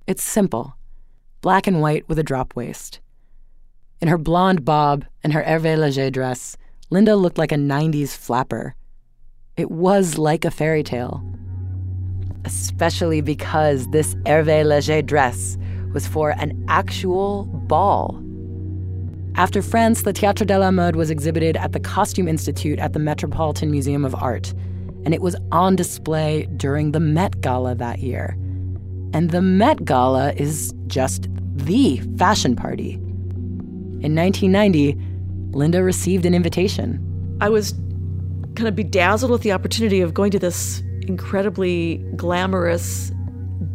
It's 0.06 0.22
simple 0.22 0.76
black 1.42 1.66
and 1.66 1.82
white 1.82 2.08
with 2.08 2.20
a 2.20 2.24
drop 2.24 2.56
waist. 2.56 3.00
In 4.00 4.10
her 4.10 4.18
blonde 4.20 4.64
bob 4.64 5.06
and 5.24 5.34
her 5.34 5.42
Hervé 5.42 5.76
Leger 5.76 6.12
dress, 6.12 6.56
Linda 6.92 7.16
looked 7.16 7.40
like 7.40 7.52
a 7.52 7.56
90s 7.56 8.16
flapper. 8.16 8.76
It 9.60 9.72
was 9.72 10.18
like 10.18 10.46
a 10.46 10.52
fairy 10.52 10.84
tale. 10.84 11.22
Especially 12.46 13.20
because 13.20 13.86
this 13.90 14.16
Hervé 14.24 14.64
Leger 14.64 15.02
dress 15.02 15.58
was 15.94 16.08
for 16.08 16.30
an 16.30 16.64
actual 16.70 17.44
ball. 17.68 18.24
After 19.36 19.62
France, 19.62 20.04
the 20.04 20.14
Théâtre 20.14 20.48
de 20.48 20.58
la 20.58 20.72
Mode 20.72 20.96
was 20.96 21.10
exhibited 21.10 21.58
at 21.58 21.74
the 21.74 21.80
Costume 21.82 22.30
Institute 22.30 22.80
at 22.80 22.94
the 22.94 23.00
Metropolitan 23.00 23.70
Museum 23.70 24.06
of 24.06 24.16
Art, 24.16 24.54
and 25.04 25.14
it 25.14 25.22
was 25.22 25.36
on 25.52 25.76
display 25.76 26.48
during 26.56 26.94
the 26.94 27.02
Met 27.02 27.42
Gala 27.42 27.76
that 27.76 28.00
year. 28.00 28.38
And 29.14 29.32
the 29.32 29.42
Met 29.42 29.84
Gala 29.84 30.32
is 30.38 30.74
just 30.88 31.28
the 31.56 31.98
fashion 32.18 32.56
party. 32.56 32.94
In 32.94 34.16
1990, 34.16 34.98
Linda 35.52 35.84
received 35.84 36.26
an 36.26 36.34
invitation. 36.34 37.06
I 37.42 37.50
was 37.50 37.74
kind 38.60 38.68
of 38.68 38.76
bedazzled 38.76 39.32
with 39.32 39.42
the 39.42 39.54
opportunity 39.54 40.02
of 40.02 40.14
going 40.14 40.32
to 40.32 40.40
this 40.40 40.84
incredibly 41.08 41.98
glamorous 42.18 43.12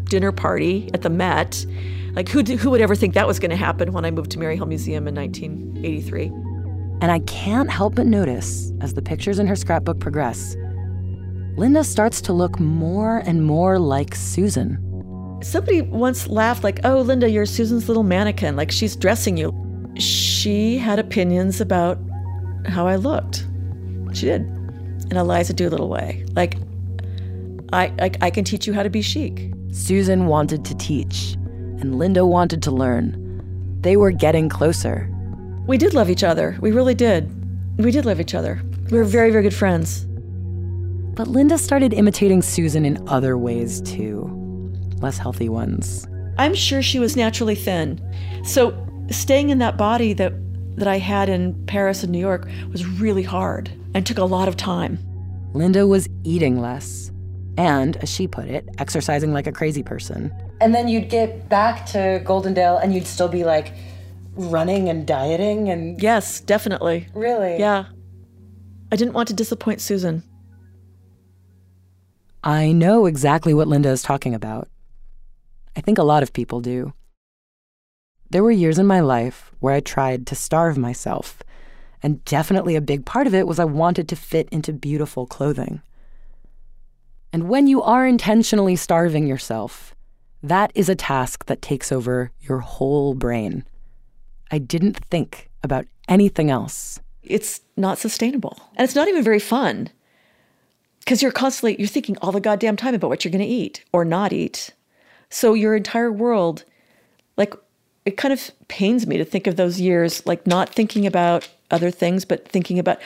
dinner 0.04 0.30
party 0.30 0.90
at 0.92 1.00
the 1.00 1.08
Met. 1.08 1.64
Like, 2.12 2.28
who, 2.28 2.42
who 2.42 2.70
would 2.70 2.82
ever 2.82 2.94
think 2.94 3.14
that 3.14 3.26
was 3.26 3.38
going 3.38 3.50
to 3.50 3.56
happen 3.56 3.92
when 3.92 4.04
I 4.04 4.10
moved 4.10 4.30
to 4.32 4.38
Maryhill 4.38 4.68
Museum 4.68 5.08
in 5.08 5.14
1983? 5.14 6.26
And 7.00 7.10
I 7.10 7.20
can't 7.20 7.70
help 7.70 7.94
but 7.94 8.06
notice, 8.06 8.72
as 8.82 8.92
the 8.92 9.00
pictures 9.00 9.38
in 9.38 9.46
her 9.46 9.56
scrapbook 9.56 10.00
progress, 10.00 10.54
Linda 11.56 11.82
starts 11.82 12.20
to 12.22 12.34
look 12.34 12.60
more 12.60 13.18
and 13.26 13.44
more 13.44 13.78
like 13.78 14.14
Susan. 14.14 14.78
Somebody 15.42 15.80
once 15.80 16.28
laughed, 16.28 16.62
like, 16.62 16.80
oh, 16.84 17.00
Linda, 17.00 17.30
you're 17.30 17.46
Susan's 17.46 17.88
little 17.88 18.02
mannequin, 18.02 18.54
like 18.54 18.70
she's 18.70 18.96
dressing 18.96 19.38
you. 19.38 19.52
She 19.96 20.76
had 20.76 20.98
opinions 20.98 21.60
about 21.60 21.98
how 22.66 22.86
I 22.86 22.96
looked. 22.96 23.46
She 24.12 24.26
did. 24.26 24.53
In 25.10 25.16
Eliza 25.16 25.52
Doolittle 25.52 25.88
way. 25.88 26.24
Like, 26.34 26.56
I, 27.72 27.92
I, 28.00 28.10
I 28.22 28.30
can 28.30 28.44
teach 28.44 28.66
you 28.66 28.72
how 28.72 28.82
to 28.82 28.90
be 28.90 29.02
chic. 29.02 29.52
Susan 29.72 30.26
wanted 30.26 30.64
to 30.66 30.76
teach, 30.76 31.34
and 31.80 31.98
Linda 31.98 32.24
wanted 32.24 32.62
to 32.62 32.70
learn. 32.70 33.20
They 33.80 33.96
were 33.96 34.12
getting 34.12 34.48
closer. 34.48 35.10
We 35.66 35.78
did 35.78 35.94
love 35.94 36.08
each 36.08 36.22
other. 36.22 36.56
We 36.60 36.70
really 36.70 36.94
did. 36.94 37.28
We 37.78 37.90
did 37.90 38.06
love 38.06 38.20
each 38.20 38.34
other. 38.34 38.62
We 38.90 38.98
were 38.98 39.04
very, 39.04 39.30
very 39.30 39.42
good 39.42 39.54
friends. 39.54 40.06
But 41.16 41.28
Linda 41.28 41.58
started 41.58 41.92
imitating 41.92 42.42
Susan 42.42 42.84
in 42.84 43.06
other 43.08 43.36
ways 43.36 43.80
too, 43.80 44.30
less 45.00 45.18
healthy 45.18 45.48
ones. 45.48 46.06
I'm 46.38 46.54
sure 46.54 46.82
she 46.82 46.98
was 46.98 47.16
naturally 47.16 47.54
thin. 47.54 48.00
So 48.44 48.74
staying 49.10 49.50
in 49.50 49.58
that 49.58 49.76
body 49.76 50.12
that, 50.14 50.32
that 50.76 50.88
I 50.88 50.98
had 50.98 51.28
in 51.28 51.54
Paris 51.66 52.02
and 52.02 52.12
New 52.12 52.18
York 52.18 52.48
was 52.70 52.86
really 52.86 53.22
hard 53.22 53.70
and 53.94 54.06
took 54.06 54.18
a 54.18 54.24
lot 54.24 54.48
of 54.48 54.56
time. 54.56 54.98
Linda 55.54 55.86
was 55.86 56.08
eating 56.24 56.60
less 56.60 57.10
and, 57.56 57.96
as 57.98 58.08
she 58.08 58.26
put 58.26 58.46
it, 58.46 58.68
exercising 58.78 59.32
like 59.32 59.46
a 59.46 59.52
crazy 59.52 59.82
person. 59.82 60.34
And 60.60 60.74
then 60.74 60.88
you'd 60.88 61.08
get 61.08 61.48
back 61.48 61.86
to 61.86 62.20
Goldendale 62.24 62.82
and 62.82 62.92
you'd 62.92 63.06
still 63.06 63.28
be 63.28 63.44
like 63.44 63.72
running 64.34 64.88
and 64.88 65.06
dieting 65.06 65.70
and. 65.70 66.02
Yes, 66.02 66.40
definitely. 66.40 67.08
Really? 67.14 67.58
Yeah. 67.58 67.86
I 68.90 68.96
didn't 68.96 69.14
want 69.14 69.28
to 69.28 69.34
disappoint 69.34 69.80
Susan. 69.80 70.22
I 72.42 72.72
know 72.72 73.06
exactly 73.06 73.54
what 73.54 73.68
Linda 73.68 73.88
is 73.88 74.02
talking 74.02 74.34
about. 74.34 74.68
I 75.76 75.80
think 75.80 75.98
a 75.98 76.02
lot 76.02 76.22
of 76.22 76.32
people 76.32 76.60
do. 76.60 76.92
There 78.30 78.42
were 78.42 78.50
years 78.50 78.78
in 78.78 78.86
my 78.86 79.00
life 79.00 79.52
where 79.60 79.74
I 79.74 79.80
tried 79.80 80.26
to 80.26 80.34
starve 80.34 80.76
myself, 80.76 81.38
and 82.04 82.22
definitely 82.26 82.76
a 82.76 82.82
big 82.82 83.06
part 83.06 83.26
of 83.26 83.34
it 83.34 83.46
was 83.46 83.58
I 83.58 83.64
wanted 83.64 84.10
to 84.10 84.16
fit 84.16 84.46
into 84.50 84.74
beautiful 84.74 85.26
clothing. 85.26 85.80
And 87.32 87.48
when 87.48 87.66
you 87.66 87.82
are 87.82 88.06
intentionally 88.06 88.76
starving 88.76 89.26
yourself, 89.26 89.94
that 90.42 90.70
is 90.74 90.90
a 90.90 90.94
task 90.94 91.46
that 91.46 91.62
takes 91.62 91.90
over 91.90 92.30
your 92.42 92.58
whole 92.58 93.14
brain. 93.14 93.64
I 94.50 94.58
didn't 94.58 95.02
think 95.10 95.48
about 95.62 95.86
anything 96.06 96.50
else. 96.50 97.00
It's 97.22 97.62
not 97.74 97.96
sustainable. 97.96 98.60
And 98.76 98.84
it's 98.84 98.94
not 98.94 99.08
even 99.08 99.24
very 99.24 99.40
fun 99.40 99.88
because 100.98 101.22
you're 101.22 101.32
constantly 101.32 101.76
you're 101.78 101.88
thinking 101.88 102.18
all 102.20 102.32
the 102.32 102.40
goddamn 102.40 102.76
time 102.76 102.94
about 102.94 103.08
what 103.08 103.24
you're 103.24 103.32
going 103.32 103.40
to 103.40 103.46
eat 103.46 103.82
or 103.92 104.04
not 104.04 104.32
eat 104.32 104.72
so 105.30 105.54
your 105.54 105.74
entire 105.74 106.12
world 106.12 106.64
like 107.36 107.54
it 108.04 108.16
kind 108.16 108.32
of 108.32 108.50
pains 108.68 109.06
me 109.06 109.16
to 109.16 109.24
think 109.24 109.46
of 109.46 109.56
those 109.56 109.80
years 109.80 110.24
like 110.26 110.46
not 110.46 110.68
thinking 110.68 111.06
about 111.06 111.48
other 111.74 111.90
things 111.90 112.24
but 112.24 112.48
thinking 112.48 112.78
about 112.78 112.98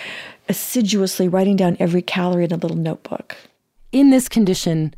assiduously 0.49 1.29
writing 1.29 1.57
down 1.57 1.77
every 1.81 2.03
calorie 2.03 2.45
in 2.45 2.53
a 2.53 2.57
little 2.57 2.77
notebook 2.77 3.37
in 3.91 4.11
this 4.11 4.29
condition 4.29 4.95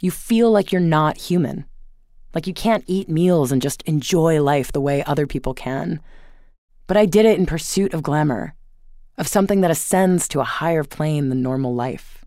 you 0.00 0.10
feel 0.10 0.50
like 0.50 0.72
you're 0.72 0.80
not 0.80 1.16
human 1.16 1.64
like 2.34 2.46
you 2.46 2.54
can't 2.54 2.84
eat 2.86 3.08
meals 3.08 3.52
and 3.52 3.62
just 3.62 3.82
enjoy 3.82 4.42
life 4.42 4.72
the 4.72 4.80
way 4.80 5.02
other 5.04 5.26
people 5.26 5.54
can 5.54 6.00
but 6.86 6.96
i 6.96 7.06
did 7.06 7.24
it 7.24 7.38
in 7.38 7.46
pursuit 7.46 7.94
of 7.94 8.02
glamour 8.02 8.54
of 9.18 9.28
something 9.28 9.60
that 9.60 9.70
ascends 9.70 10.26
to 10.26 10.40
a 10.40 10.44
higher 10.44 10.84
plane 10.84 11.28
than 11.28 11.42
normal 11.42 11.74
life 11.74 12.22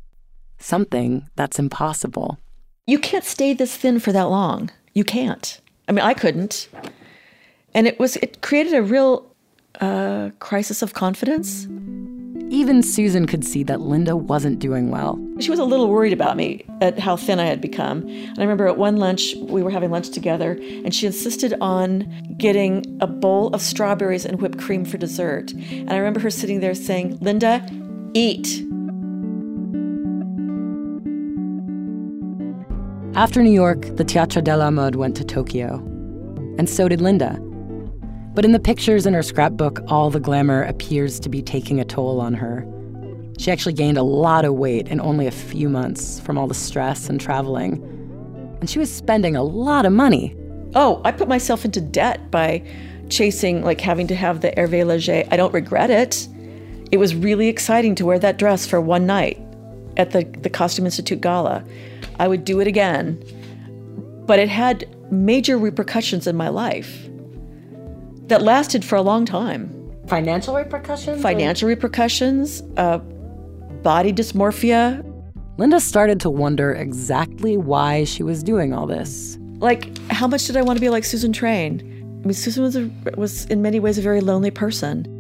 something 0.60 1.30
that's 1.36 1.60
impossible. 1.60 2.40
You 2.88 3.00
can't 3.00 3.24
stay 3.24 3.54
this 3.54 3.76
thin 3.76 4.00
for 4.00 4.12
that 4.12 4.24
long. 4.24 4.72
You 4.94 5.04
can't. 5.04 5.60
I 5.88 5.92
mean, 5.92 6.04
I 6.06 6.14
couldn't. 6.14 6.68
And 7.74 7.88
it 7.88 8.00
was 8.00 8.16
it 8.18 8.42
created 8.42 8.74
a 8.74 8.82
real 8.82 9.35
uh, 9.82 10.30
crisis 10.40 10.82
of 10.82 10.94
confidence. 10.94 11.68
Even 12.50 12.84
Susan 12.84 13.26
could 13.26 13.44
see 13.44 13.64
that 13.64 13.82
Linda 13.82 14.16
wasn't 14.16 14.60
doing 14.60 14.92
well. 14.92 15.20
She 15.40 15.50
was 15.50 15.60
a 15.60 15.64
little 15.64 15.90
worried 15.90 16.14
about 16.14 16.38
me 16.38 16.64
at 16.80 17.00
how 17.00 17.18
thin 17.18 17.40
I 17.40 17.46
had 17.46 17.60
become. 17.60 18.02
And 18.08 18.38
I 18.38 18.42
remember 18.42 18.68
at 18.68 18.78
one 18.78 18.98
lunch, 18.98 19.34
we 19.36 19.64
were 19.64 19.72
having 19.72 19.90
lunch 19.90 20.10
together, 20.10 20.60
and 20.62 20.94
she 20.94 21.08
insisted 21.08 21.56
on 21.60 22.06
getting 22.38 22.98
a 23.02 23.08
bowl 23.08 23.48
of 23.50 23.62
strawberries 23.62 24.26
and 24.26 24.42
whipped 24.42 24.60
cream 24.60 24.86
for 24.86 24.98
dessert. 24.98 25.54
And 25.54 25.92
I 25.92 25.98
remember 25.98 26.20
her 26.20 26.30
sitting 26.30 26.60
there 26.60 26.76
saying, 26.76 27.18
Linda, 27.20 27.66
eat. 28.14 28.64
After 33.16 33.42
New 33.42 33.52
York, 33.52 33.82
the 33.96 34.04
Théâtre 34.06 34.44
de 34.44 34.56
la 34.56 34.70
Mode 34.70 34.96
went 34.96 35.16
to 35.18 35.24
Tokyo. 35.24 35.78
And 36.58 36.70
so 36.70 36.88
did 36.88 37.02
Linda. 37.02 37.40
But 38.36 38.44
in 38.44 38.52
the 38.52 38.60
pictures 38.60 39.06
in 39.06 39.14
her 39.14 39.24
scrapbook, 39.24 39.80
all 39.88 40.10
the 40.10 40.20
glamour 40.20 40.64
appears 40.64 41.22
to 41.22 41.30
be 41.30 41.42
taking 41.42 41.80
a 41.80 41.86
toll 41.86 42.20
on 42.20 42.34
her. 42.34 42.68
She 43.38 43.50
actually 43.50 43.74
gained 43.74 43.98
a 43.98 44.04
lot 44.04 44.44
of 44.44 44.56
weight 44.56 44.90
in 44.90 45.00
only 45.00 45.26
a 45.26 45.32
few 45.32 45.70
months 45.70 46.20
from 46.20 46.38
all 46.38 46.46
the 46.46 46.54
stress 46.54 47.10
and 47.10 47.20
traveling. 47.20 47.82
And 48.60 48.70
she 48.70 48.78
was 48.78 48.94
spending 48.94 49.38
a 49.38 49.44
lot 49.44 49.86
of 49.86 49.94
money. 49.94 50.36
Oh, 50.76 51.02
I 51.06 51.14
put 51.14 51.30
myself 51.30 51.64
into 51.64 51.80
debt 51.80 52.30
by 52.30 52.62
chasing, 53.10 53.64
like 53.64 53.80
having 53.80 54.08
to 54.08 54.16
have 54.16 54.42
the 54.42 54.52
Hervé 54.52 54.86
Leger. 54.86 55.24
I 55.32 55.38
don't 55.38 55.54
regret 55.54 55.90
it. 55.90 56.28
It 56.92 56.98
was 56.98 57.16
really 57.16 57.48
exciting 57.48 57.96
to 57.96 58.06
wear 58.06 58.20
that 58.20 58.38
dress 58.38 58.66
for 58.66 58.82
one 58.82 59.06
night 59.06 59.42
at 59.96 60.12
the, 60.12 60.26
the 60.42 60.50
Costume 60.50 60.86
Institute 60.86 61.22
Gala. 61.22 61.64
I 62.20 62.28
would 62.28 62.44
do 62.44 62.60
it 62.60 62.68
again. 62.68 63.24
But 64.26 64.40
it 64.40 64.50
had 64.50 64.94
major 65.10 65.58
repercussions 65.58 66.28
in 66.28 66.36
my 66.36 66.50
life 66.50 67.08
that 68.28 68.42
lasted 68.42 68.84
for 68.84 68.96
a 68.96 69.02
long 69.02 69.26
time. 69.26 69.72
Financial 70.08 70.56
repercussions? 70.56 71.22
Financial 71.22 71.68
or? 71.68 71.70
repercussions, 71.70 72.62
uh, 72.78 73.00
body 73.84 74.14
dysmorphia. 74.14 75.04
Linda 75.58 75.80
started 75.80 76.20
to 76.22 76.30
wonder 76.30 76.74
exactly 76.74 77.58
why 77.58 78.04
she 78.04 78.24
was 78.24 78.44
doing 78.44 78.74
all 78.74 78.86
this. 78.86 79.38
Like, 79.60 79.98
how 80.10 80.28
much 80.28 80.46
did 80.48 80.58
I 80.58 80.62
want 80.62 80.78
to 80.78 80.82
be 80.82 80.90
like 80.90 81.06
Susan 81.06 81.32
Train? 81.32 81.80
I 82.24 82.28
mean, 82.28 82.34
Susan 82.34 82.64
was, 82.64 82.76
a, 82.76 82.90
was 83.16 83.46
in 83.46 83.62
many 83.62 83.80
ways 83.80 83.98
a 83.98 84.02
very 84.02 84.22
lonely 84.22 84.52
person. 84.52 85.12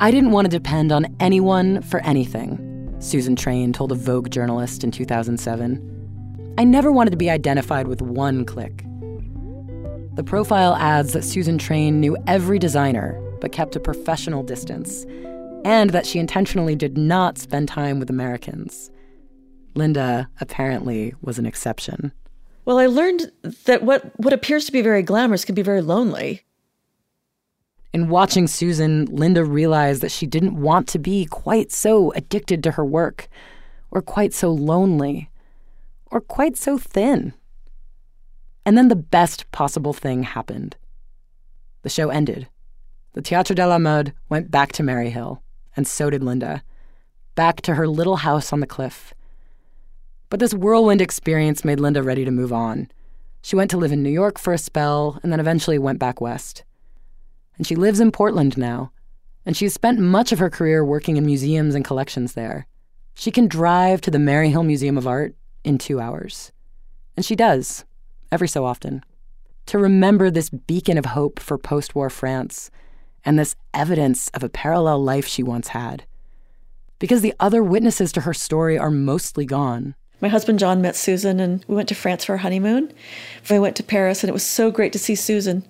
I 0.00 0.10
didn't 0.10 0.32
want 0.32 0.46
to 0.46 0.50
depend 0.50 0.92
on 0.92 1.06
anyone 1.20 1.80
for 1.82 2.00
anything, 2.00 2.96
Susan 2.98 3.34
Train 3.34 3.72
told 3.72 3.92
a 3.92 3.94
Vogue 3.94 4.30
journalist 4.30 4.84
in 4.84 4.90
2007. 4.90 6.54
I 6.58 6.64
never 6.64 6.92
wanted 6.92 7.10
to 7.10 7.16
be 7.16 7.30
identified 7.30 7.88
with 7.88 8.02
one 8.02 8.44
clique. 8.44 8.84
The 10.14 10.22
profile 10.22 10.74
adds 10.74 11.14
that 11.14 11.24
Susan 11.24 11.56
Train 11.56 11.98
knew 11.98 12.18
every 12.26 12.58
designer, 12.58 13.18
but 13.40 13.50
kept 13.50 13.76
a 13.76 13.80
professional 13.80 14.42
distance, 14.42 15.06
and 15.64 15.88
that 15.90 16.04
she 16.04 16.18
intentionally 16.18 16.76
did 16.76 16.98
not 16.98 17.38
spend 17.38 17.68
time 17.68 17.98
with 17.98 18.10
Americans. 18.10 18.90
Linda 19.74 20.28
apparently 20.38 21.14
was 21.22 21.38
an 21.38 21.46
exception. 21.46 22.12
Well, 22.66 22.78
I 22.78 22.88
learned 22.88 23.32
that 23.64 23.84
what, 23.84 24.12
what 24.18 24.34
appears 24.34 24.66
to 24.66 24.72
be 24.72 24.82
very 24.82 25.02
glamorous 25.02 25.46
can 25.46 25.54
be 25.54 25.62
very 25.62 25.80
lonely. 25.80 26.42
In 27.94 28.10
watching 28.10 28.46
Susan, 28.46 29.06
Linda 29.06 29.46
realized 29.46 30.02
that 30.02 30.12
she 30.12 30.26
didn't 30.26 30.60
want 30.60 30.88
to 30.88 30.98
be 30.98 31.24
quite 31.24 31.72
so 31.72 32.12
addicted 32.12 32.62
to 32.64 32.72
her 32.72 32.84
work 32.84 33.28
or 33.90 34.02
quite 34.02 34.34
so 34.34 34.50
lonely 34.52 35.30
or 36.10 36.20
quite 36.20 36.58
so 36.58 36.76
thin. 36.76 37.32
And 38.64 38.78
then 38.78 38.88
the 38.88 38.96
best 38.96 39.50
possible 39.50 39.92
thing 39.92 40.22
happened. 40.22 40.76
The 41.82 41.88
show 41.88 42.10
ended. 42.10 42.48
The 43.14 43.22
Théâtre 43.22 43.54
de 43.54 43.66
la 43.66 43.78
Mode 43.78 44.14
went 44.28 44.50
back 44.50 44.72
to 44.72 44.82
Maryhill, 44.82 45.40
and 45.76 45.86
so 45.86 46.10
did 46.10 46.22
Linda, 46.22 46.62
back 47.34 47.60
to 47.62 47.74
her 47.74 47.88
little 47.88 48.16
house 48.16 48.52
on 48.52 48.60
the 48.60 48.66
cliff. 48.66 49.12
But 50.30 50.40
this 50.40 50.54
whirlwind 50.54 51.02
experience 51.02 51.64
made 51.64 51.80
Linda 51.80 52.02
ready 52.02 52.24
to 52.24 52.30
move 52.30 52.52
on. 52.52 52.88
She 53.42 53.56
went 53.56 53.70
to 53.72 53.76
live 53.76 53.92
in 53.92 54.02
New 54.02 54.10
York 54.10 54.38
for 54.38 54.52
a 54.52 54.58
spell 54.58 55.18
and 55.22 55.32
then 55.32 55.40
eventually 55.40 55.78
went 55.78 55.98
back 55.98 56.20
west. 56.20 56.64
And 57.58 57.66
she 57.66 57.76
lives 57.76 58.00
in 58.00 58.12
Portland 58.12 58.56
now, 58.56 58.92
and 59.44 59.56
she's 59.56 59.74
spent 59.74 59.98
much 59.98 60.32
of 60.32 60.38
her 60.38 60.48
career 60.48 60.84
working 60.84 61.16
in 61.16 61.26
museums 61.26 61.74
and 61.74 61.84
collections 61.84 62.32
there. 62.32 62.66
She 63.14 63.30
can 63.30 63.46
drive 63.46 64.00
to 64.02 64.10
the 64.10 64.18
Maryhill 64.18 64.64
Museum 64.64 64.96
of 64.96 65.06
Art 65.06 65.34
in 65.64 65.76
two 65.76 66.00
hours. 66.00 66.52
And 67.14 67.26
she 67.26 67.36
does, 67.36 67.84
every 68.32 68.48
so 68.48 68.64
often, 68.64 69.04
to 69.66 69.78
remember 69.78 70.30
this 70.30 70.50
beacon 70.50 70.98
of 70.98 71.06
hope 71.06 71.38
for 71.38 71.58
post 71.58 71.94
war 71.94 72.10
France 72.10 72.70
and 73.24 73.38
this 73.38 73.54
evidence 73.72 74.28
of 74.30 74.42
a 74.42 74.48
parallel 74.48 75.02
life 75.02 75.26
she 75.26 75.42
once 75.42 75.68
had. 75.68 76.04
Because 76.98 77.20
the 77.20 77.34
other 77.38 77.62
witnesses 77.62 78.10
to 78.12 78.22
her 78.22 78.34
story 78.34 78.78
are 78.78 78.90
mostly 78.90 79.44
gone. 79.44 79.94
My 80.20 80.28
husband 80.28 80.58
John 80.58 80.80
met 80.80 80.96
Susan, 80.96 81.40
and 81.40 81.64
we 81.66 81.74
went 81.74 81.88
to 81.88 81.94
France 81.94 82.24
for 82.24 82.32
our 82.32 82.38
honeymoon. 82.38 82.92
We 83.50 83.58
went 83.58 83.76
to 83.76 83.82
Paris, 83.82 84.22
and 84.22 84.28
it 84.28 84.32
was 84.32 84.44
so 84.44 84.70
great 84.70 84.92
to 84.92 84.98
see 84.98 85.14
Susan. 85.14 85.64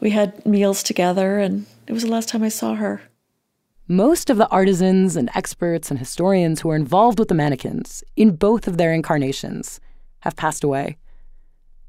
We 0.00 0.10
had 0.10 0.44
meals 0.44 0.82
together, 0.82 1.38
and 1.38 1.66
it 1.86 1.92
was 1.92 2.02
the 2.02 2.10
last 2.10 2.28
time 2.28 2.42
I 2.42 2.48
saw 2.48 2.74
her. 2.74 3.02
Most 3.88 4.28
of 4.28 4.36
the 4.36 4.48
artisans 4.48 5.14
and 5.14 5.30
experts 5.36 5.90
and 5.90 6.00
historians 6.00 6.60
who 6.60 6.70
are 6.70 6.76
involved 6.76 7.20
with 7.20 7.28
the 7.28 7.34
mannequins, 7.34 8.02
in 8.16 8.34
both 8.34 8.66
of 8.66 8.76
their 8.76 8.92
incarnations, 8.92 9.78
have 10.20 10.34
passed 10.34 10.64
away. 10.64 10.96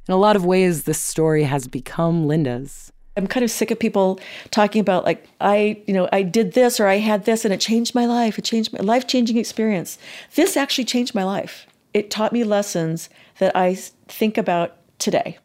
In 0.08 0.14
a 0.14 0.18
lot 0.18 0.38
of 0.38 0.46
ways, 0.46 0.84
this 0.84 1.02
story 1.02 1.44
has 1.44 1.68
become 1.68 2.28
Linda's. 2.28 2.94
I'm 3.18 3.28
kind 3.28 3.44
of 3.44 3.52
sick 3.52 3.72
of 3.72 3.80
people 3.80 4.22
talking 4.52 4.80
about 4.80 5.04
like 5.04 5.28
I, 5.42 5.84
you 5.86 5.94
know, 5.94 6.08
I 6.14 6.22
did 6.22 6.54
this 6.54 6.80
or 6.80 6.88
I 6.88 7.00
had 7.00 7.26
this 7.26 7.44
and 7.44 7.54
it 7.54 7.60
changed 7.60 7.94
my 7.94 8.06
life. 8.06 8.40
It 8.40 8.46
changed 8.46 8.72
my 8.72 8.80
life-changing 8.80 9.36
experience. 9.36 9.98
This 10.36 10.56
actually 10.56 10.86
changed 10.86 11.14
my 11.14 11.26
life. 11.26 11.68
It 11.94 12.10
taught 12.10 12.32
me 12.32 12.46
lessons 12.46 13.10
that 13.40 13.54
I 13.54 13.76
think 13.76 14.38
about 14.38 14.78
today. 14.98 15.40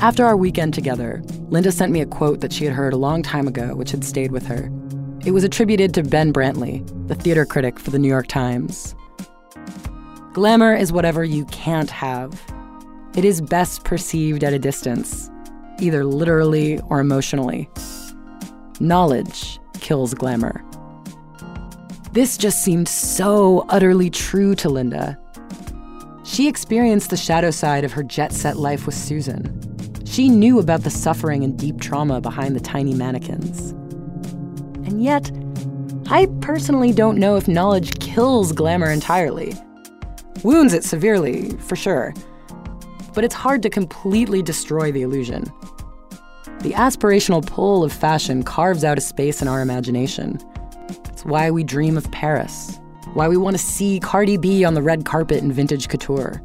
After 0.00 0.24
our 0.24 0.38
weekend 0.38 0.72
together, 0.72 1.22
Linda 1.50 1.70
sent 1.70 1.92
me 1.92 2.00
a 2.00 2.06
quote 2.06 2.40
that 2.40 2.50
she 2.50 2.64
had 2.64 2.72
heard 2.72 2.94
a 2.94 2.96
long 2.96 3.22
time 3.22 3.46
ago, 3.46 3.74
which 3.74 3.90
had 3.90 4.04
stayed 4.04 4.32
with 4.32 4.46
her. 4.46 4.70
It 5.26 5.32
was 5.32 5.44
attributed 5.44 5.92
to 5.94 6.02
Ben 6.02 6.32
Brantley, 6.32 6.82
the 7.08 7.14
theater 7.14 7.44
critic 7.44 7.78
for 7.78 7.90
the 7.90 7.98
New 7.98 8.08
York 8.08 8.28
Times. 8.28 8.94
Glamour 10.32 10.76
is 10.76 10.92
whatever 10.92 11.24
you 11.24 11.44
can't 11.46 11.90
have. 11.90 12.40
It 13.16 13.24
is 13.24 13.40
best 13.40 13.82
perceived 13.82 14.44
at 14.44 14.52
a 14.52 14.60
distance, 14.60 15.28
either 15.80 16.04
literally 16.04 16.78
or 16.88 17.00
emotionally. 17.00 17.68
Knowledge 18.78 19.58
kills 19.80 20.14
glamour. 20.14 20.64
This 22.12 22.38
just 22.38 22.62
seemed 22.62 22.88
so 22.88 23.66
utterly 23.70 24.08
true 24.08 24.54
to 24.56 24.68
Linda. 24.68 25.18
She 26.24 26.46
experienced 26.46 27.10
the 27.10 27.16
shadow 27.16 27.50
side 27.50 27.82
of 27.82 27.92
her 27.92 28.04
jet 28.04 28.32
set 28.32 28.56
life 28.56 28.86
with 28.86 28.94
Susan. 28.94 29.60
She 30.06 30.28
knew 30.28 30.60
about 30.60 30.84
the 30.84 30.90
suffering 30.90 31.42
and 31.42 31.58
deep 31.58 31.80
trauma 31.80 32.20
behind 32.20 32.54
the 32.54 32.60
tiny 32.60 32.94
mannequins. 32.94 33.72
And 34.86 35.02
yet, 35.02 35.28
I 36.06 36.26
personally 36.40 36.92
don't 36.92 37.18
know 37.18 37.36
if 37.36 37.48
knowledge 37.48 37.98
kills 37.98 38.52
glamour 38.52 38.90
entirely. 38.90 39.54
Wounds 40.42 40.72
it 40.72 40.84
severely, 40.84 41.50
for 41.58 41.76
sure. 41.76 42.14
But 43.14 43.24
it's 43.24 43.34
hard 43.34 43.62
to 43.62 43.70
completely 43.70 44.42
destroy 44.42 44.90
the 44.90 45.02
illusion. 45.02 45.44
The 46.60 46.72
aspirational 46.72 47.44
pull 47.44 47.84
of 47.84 47.92
fashion 47.92 48.42
carves 48.42 48.82
out 48.82 48.96
a 48.96 49.00
space 49.02 49.42
in 49.42 49.48
our 49.48 49.60
imagination. 49.60 50.38
It's 50.88 51.24
why 51.24 51.50
we 51.50 51.62
dream 51.62 51.96
of 51.98 52.10
Paris, 52.10 52.78
why 53.12 53.28
we 53.28 53.36
want 53.36 53.56
to 53.56 53.62
see 53.62 54.00
Cardi 54.00 54.38
B 54.38 54.64
on 54.64 54.74
the 54.74 54.82
red 54.82 55.04
carpet 55.04 55.42
in 55.42 55.52
vintage 55.52 55.88
couture. 55.88 56.42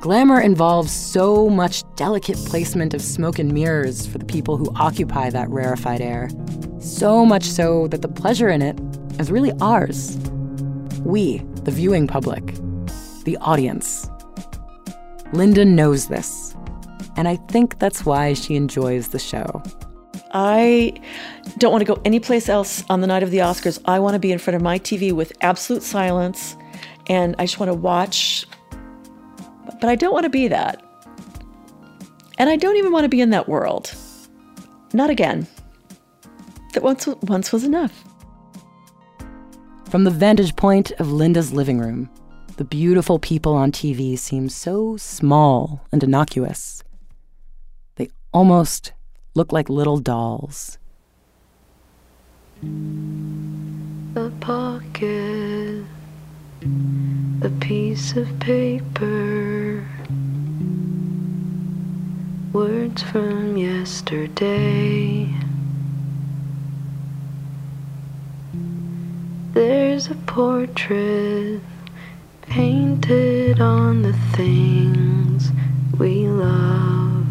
Glamour 0.00 0.40
involves 0.40 0.92
so 0.92 1.50
much 1.50 1.82
delicate 1.96 2.36
placement 2.36 2.94
of 2.94 3.02
smoke 3.02 3.40
and 3.40 3.52
mirrors 3.52 4.06
for 4.06 4.18
the 4.18 4.24
people 4.24 4.56
who 4.56 4.72
occupy 4.76 5.30
that 5.30 5.50
rarefied 5.50 6.00
air. 6.00 6.30
So 6.78 7.26
much 7.26 7.42
so 7.42 7.88
that 7.88 8.02
the 8.02 8.08
pleasure 8.08 8.48
in 8.48 8.62
it 8.62 8.78
is 9.18 9.32
really 9.32 9.52
ours. 9.60 10.16
We, 11.04 11.38
the 11.64 11.72
viewing 11.72 12.06
public, 12.06 12.54
the 13.28 13.36
audience. 13.38 14.10
Linda 15.32 15.64
knows 15.64 16.08
this, 16.08 16.56
and 17.16 17.28
I 17.28 17.36
think 17.36 17.78
that's 17.78 18.06
why 18.06 18.32
she 18.32 18.56
enjoys 18.56 19.08
the 19.08 19.18
show. 19.18 19.62
I 20.32 20.94
don't 21.58 21.72
want 21.72 21.86
to 21.86 21.94
go 21.94 22.00
anyplace 22.04 22.48
else 22.48 22.84
on 22.88 23.00
the 23.00 23.06
night 23.06 23.22
of 23.22 23.30
the 23.30 23.38
Oscars. 23.38 23.78
I 23.84 23.98
want 23.98 24.14
to 24.14 24.18
be 24.18 24.32
in 24.32 24.38
front 24.38 24.56
of 24.56 24.62
my 24.62 24.78
TV 24.78 25.12
with 25.12 25.32
absolute 25.42 25.82
silence, 25.82 26.56
and 27.06 27.34
I 27.38 27.44
just 27.44 27.58
want 27.58 27.70
to 27.70 27.74
watch 27.74 28.46
but 29.80 29.90
I 29.90 29.94
don't 29.94 30.12
want 30.12 30.24
to 30.24 30.30
be 30.30 30.48
that. 30.48 30.82
And 32.38 32.48
I 32.48 32.56
don't 32.56 32.76
even 32.76 32.92
want 32.92 33.04
to 33.04 33.08
be 33.08 33.20
in 33.20 33.30
that 33.30 33.48
world. 33.48 33.94
Not 34.92 35.10
again. 35.10 35.46
That 36.72 36.82
once, 36.82 37.06
once 37.06 37.52
was 37.52 37.64
enough. 37.64 38.04
From 39.90 40.04
the 40.04 40.10
vantage 40.10 40.54
point 40.56 40.92
of 40.92 41.12
Linda's 41.12 41.52
living 41.52 41.78
room, 41.78 42.10
the 42.58 42.64
beautiful 42.64 43.20
people 43.20 43.54
on 43.54 43.70
TV 43.70 44.18
seem 44.18 44.48
so 44.48 44.96
small 44.96 45.86
and 45.92 46.02
innocuous. 46.02 46.82
They 47.94 48.10
almost 48.32 48.92
look 49.36 49.52
like 49.52 49.68
little 49.68 49.98
dolls. 49.98 50.76
A 54.16 54.30
pocket 54.40 55.84
a 57.40 57.50
piece 57.60 58.16
of 58.16 58.26
paper, 58.40 59.86
words 62.52 63.02
from 63.02 63.56
yesterday. 63.56 65.32
There's 69.52 70.08
a 70.08 70.16
portrait 70.26 71.60
painted 72.48 73.60
on 73.60 74.02
the 74.02 74.12
things 74.34 75.50
we 75.98 76.26
love. 76.26 77.26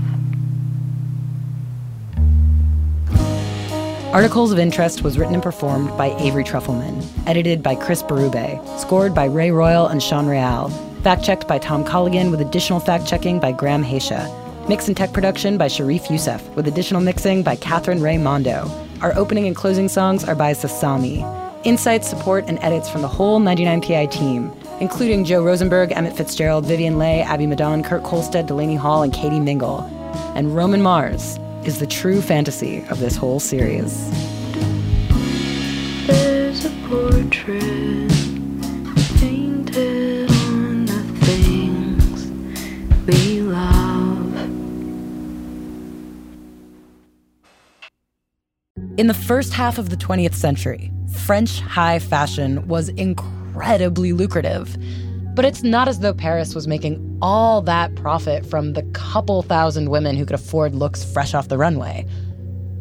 Articles 4.13 4.51
of 4.51 4.59
Interest 4.59 5.01
was 5.01 5.17
written 5.17 5.33
and 5.33 5.43
performed 5.43 5.89
by 5.97 6.15
Avery 6.17 6.43
Trufelman, 6.43 7.05
edited 7.27 7.61
by 7.61 7.75
Chris 7.75 8.01
Berube, 8.01 8.79
scored 8.79 9.13
by 9.13 9.25
Ray 9.25 9.51
Royal 9.51 9.87
and 9.87 10.01
Sean 10.01 10.27
Real, 10.27 10.69
fact 11.03 11.23
checked 11.23 11.47
by 11.47 11.57
Tom 11.59 11.83
Colligan 11.83 12.31
with 12.31 12.41
additional 12.41 12.79
fact 12.79 13.05
checking 13.05 13.39
by 13.39 13.51
Graham 13.51 13.83
Haisha, 13.83 14.27
mix 14.69 14.87
and 14.87 14.95
tech 14.95 15.13
production 15.13 15.57
by 15.57 15.67
Sharif 15.67 16.09
Youssef 16.09 16.47
with 16.55 16.67
additional 16.67 17.01
mixing 17.01 17.43
by 17.43 17.55
Catherine 17.55 18.01
Ray 18.01 18.17
Mondo. 18.17 18.69
Our 19.01 19.15
opening 19.15 19.45
and 19.45 19.55
closing 19.55 19.89
songs 19.89 20.23
are 20.23 20.35
by 20.35 20.53
Sasami. 20.53 21.25
Insights, 21.65 22.07
support, 22.07 22.45
and 22.47 22.59
edits 22.61 22.89
from 22.89 23.01
the 23.01 23.07
whole 23.07 23.39
99PI 23.39 24.09
team, 24.09 24.51
including 24.79 25.25
Joe 25.25 25.43
Rosenberg, 25.43 25.91
Emmett 25.91 26.15
Fitzgerald, 26.15 26.65
Vivian 26.65 26.97
Le, 26.97 27.21
Abby 27.21 27.47
Madan, 27.47 27.83
Kurt 27.83 28.03
Kohlstedt, 28.03 28.47
Delaney 28.47 28.75
Hall, 28.75 29.03
and 29.03 29.13
Katie 29.13 29.39
Mingle. 29.39 29.81
And 30.35 30.55
Roman 30.55 30.81
Mars, 30.81 31.37
is 31.67 31.79
the 31.79 31.87
true 31.87 32.21
fantasy 32.21 32.85
of 32.89 32.99
this 32.99 33.17
whole 33.17 33.41
series. 33.41 34.09
There's 36.07 36.63
a 36.63 36.69
portrait 36.87 38.09
painted 39.19 40.31
on 40.31 40.85
the 40.85 41.03
things 41.25 42.27
we 43.05 43.41
love. 43.41 44.33
In 48.97 49.07
the 49.07 49.13
first 49.13 49.53
half 49.53 49.77
of 49.77 49.89
the 49.89 49.97
20th 49.97 50.35
century, 50.35 50.89
French 51.25 51.59
high 51.59 51.99
fashion 51.99 52.65
was 52.69 52.87
incredibly 53.57 54.13
lucrative. 54.13 54.77
But 55.33 55.43
it's 55.43 55.63
not 55.63 55.87
as 55.87 55.99
though 55.99 56.13
Paris 56.13 56.53
was 56.53 56.67
making 56.67 57.17
all 57.23 57.61
that 57.63 57.95
profit 57.95 58.45
from 58.45 58.73
the 58.73 58.83
couple 58.93 59.41
thousand 59.41 59.89
women 59.89 60.15
who 60.15 60.25
could 60.25 60.35
afford 60.35 60.75
looks 60.75 61.03
fresh 61.03 61.33
off 61.33 61.47
the 61.47 61.57
runway. 61.57 62.05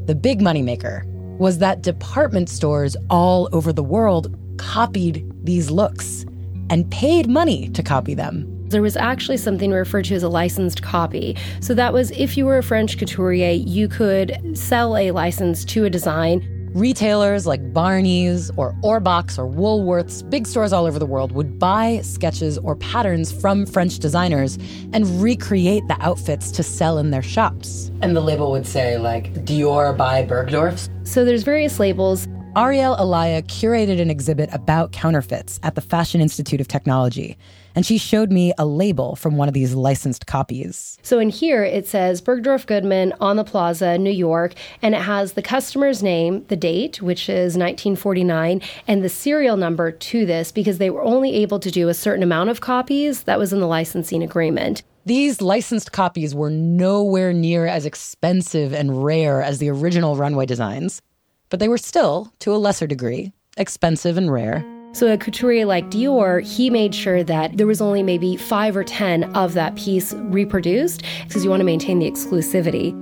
The 0.04 0.14
big 0.14 0.40
moneymaker 0.40 1.04
was 1.38 1.58
that 1.58 1.82
department 1.82 2.50
stores 2.50 2.94
all 3.08 3.48
over 3.52 3.72
the 3.72 3.82
world 3.82 4.34
copied 4.58 5.24
these 5.44 5.70
looks 5.70 6.26
and 6.68 6.90
paid 6.90 7.26
money 7.26 7.70
to 7.70 7.82
copy 7.82 8.14
them. 8.14 8.46
There 8.68 8.82
was 8.82 8.96
actually 8.96 9.36
something 9.38 9.70
referred 9.70 10.06
to 10.06 10.14
as 10.14 10.22
a 10.22 10.28
licensed 10.28 10.82
copy. 10.82 11.36
So 11.60 11.72
that 11.74 11.92
was 11.92 12.10
if 12.12 12.36
you 12.36 12.44
were 12.44 12.58
a 12.58 12.62
French 12.62 12.98
couturier, 12.98 13.52
you 13.52 13.88
could 13.88 14.58
sell 14.58 14.96
a 14.96 15.10
license 15.10 15.64
to 15.66 15.84
a 15.84 15.90
design 15.90 16.55
Retailers 16.76 17.46
like 17.46 17.72
Barney's 17.72 18.50
or 18.58 18.74
Ohrbach's 18.84 19.38
or 19.38 19.48
Woolworths, 19.48 20.28
big 20.28 20.46
stores 20.46 20.74
all 20.74 20.84
over 20.84 20.98
the 20.98 21.06
world, 21.06 21.32
would 21.32 21.58
buy 21.58 22.02
sketches 22.02 22.58
or 22.58 22.76
patterns 22.76 23.32
from 23.32 23.64
French 23.64 23.98
designers 23.98 24.58
and 24.92 25.06
recreate 25.22 25.88
the 25.88 25.96
outfits 26.00 26.50
to 26.50 26.62
sell 26.62 26.98
in 26.98 27.12
their 27.12 27.22
shops. 27.22 27.90
And 28.02 28.14
the 28.14 28.20
label 28.20 28.50
would 28.50 28.66
say, 28.66 28.98
like, 28.98 29.32
Dior 29.46 29.96
by 29.96 30.22
Bergdorf's. 30.22 30.90
So 31.04 31.24
there's 31.24 31.44
various 31.44 31.80
labels. 31.80 32.28
Ariele 32.56 32.98
Elia 32.98 33.42
curated 33.42 34.00
an 34.00 34.08
exhibit 34.08 34.48
about 34.50 34.90
counterfeits 34.90 35.60
at 35.62 35.74
the 35.74 35.82
Fashion 35.82 36.22
Institute 36.22 36.58
of 36.58 36.66
Technology 36.66 37.36
and 37.76 37.84
she 37.84 37.98
showed 37.98 38.32
me 38.32 38.54
a 38.56 38.64
label 38.64 39.14
from 39.14 39.36
one 39.36 39.46
of 39.46 39.54
these 39.54 39.74
licensed 39.74 40.26
copies. 40.26 40.98
So 41.02 41.18
in 41.18 41.28
here 41.28 41.62
it 41.62 41.86
says 41.86 42.22
Bergdorf 42.22 42.64
Goodman 42.64 43.12
on 43.20 43.36
the 43.36 43.44
Plaza, 43.44 43.98
New 43.98 44.10
York, 44.10 44.54
and 44.80 44.94
it 44.94 45.02
has 45.02 45.34
the 45.34 45.42
customer's 45.42 46.02
name, 46.02 46.46
the 46.48 46.56
date, 46.56 47.02
which 47.02 47.28
is 47.28 47.58
1949, 47.58 48.62
and 48.88 49.04
the 49.04 49.10
serial 49.10 49.58
number 49.58 49.92
to 49.92 50.24
this 50.24 50.50
because 50.50 50.78
they 50.78 50.88
were 50.88 51.02
only 51.02 51.34
able 51.34 51.60
to 51.60 51.70
do 51.70 51.90
a 51.90 51.94
certain 51.94 52.22
amount 52.22 52.48
of 52.48 52.62
copies. 52.62 53.24
That 53.24 53.38
was 53.38 53.52
in 53.52 53.60
the 53.60 53.66
licensing 53.66 54.22
agreement. 54.22 54.82
These 55.04 55.40
licensed 55.40 55.92
copies 55.92 56.34
were 56.34 56.50
nowhere 56.50 57.32
near 57.32 57.66
as 57.66 57.86
expensive 57.86 58.72
and 58.72 59.04
rare 59.04 59.40
as 59.40 59.58
the 59.58 59.68
original 59.68 60.16
runway 60.16 60.46
designs, 60.46 61.00
but 61.48 61.60
they 61.60 61.68
were 61.68 61.78
still, 61.78 62.32
to 62.40 62.54
a 62.54 62.56
lesser 62.56 62.86
degree, 62.86 63.32
expensive 63.56 64.16
and 64.16 64.32
rare. 64.32 64.64
So 64.92 65.12
a 65.12 65.18
couturier 65.18 65.66
like 65.66 65.90
Dior, 65.90 66.42
he 66.42 66.70
made 66.70 66.94
sure 66.94 67.22
that 67.22 67.58
there 67.58 67.66
was 67.66 67.82
only 67.82 68.02
maybe 68.02 68.36
five 68.36 68.76
or 68.76 68.84
10 68.84 69.24
of 69.36 69.52
that 69.52 69.76
piece 69.76 70.14
reproduced 70.14 71.02
because 71.26 71.44
you 71.44 71.50
want 71.50 71.60
to 71.60 71.64
maintain 71.64 71.98
the 71.98 72.10
exclusivity. 72.10 72.94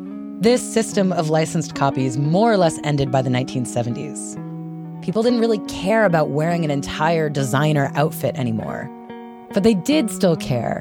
This 0.42 0.60
system 0.60 1.12
of 1.12 1.30
licensed 1.30 1.76
copies 1.76 2.18
more 2.18 2.52
or 2.52 2.56
less 2.56 2.78
ended 2.82 3.12
by 3.12 3.22
the 3.22 3.30
1970s. 3.30 4.42
People 5.04 5.22
didn't 5.22 5.38
really 5.38 5.60
care 5.68 6.04
about 6.04 6.30
wearing 6.30 6.64
an 6.64 6.70
entire 6.70 7.28
designer 7.28 7.92
outfit 7.94 8.34
anymore. 8.36 8.90
But 9.52 9.62
they 9.62 9.74
did 9.74 10.10
still 10.10 10.36
care 10.36 10.78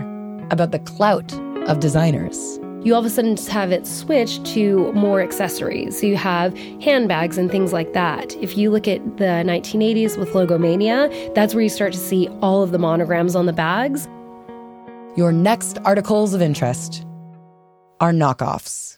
about 0.49 0.71
the 0.71 0.79
clout 0.79 1.31
of 1.67 1.79
designers. 1.79 2.59
You 2.83 2.93
all 2.95 2.99
of 2.99 3.05
a 3.05 3.09
sudden 3.09 3.35
just 3.35 3.49
have 3.49 3.71
it 3.71 3.87
switch 3.87 4.43
to 4.53 4.91
more 4.93 5.21
accessories. 5.21 5.99
So 5.99 6.05
you 6.05 6.17
have 6.17 6.57
handbags 6.81 7.37
and 7.37 7.49
things 7.49 7.71
like 7.71 7.93
that. 7.93 8.35
If 8.37 8.57
you 8.57 8.71
look 8.71 8.87
at 8.89 9.17
the 9.17 9.43
1980s 9.45 10.17
with 10.17 10.29
Logomania, 10.31 11.33
that's 11.33 11.53
where 11.53 11.63
you 11.63 11.69
start 11.69 11.93
to 11.93 11.99
see 11.99 12.27
all 12.41 12.61
of 12.61 12.71
the 12.71 12.79
monograms 12.79 13.35
on 13.35 13.45
the 13.45 13.53
bags. 13.53 14.07
Your 15.15 15.31
next 15.31 15.77
articles 15.85 16.33
of 16.33 16.41
interest 16.41 17.05
are 18.01 18.11
knockoffs. 18.11 18.97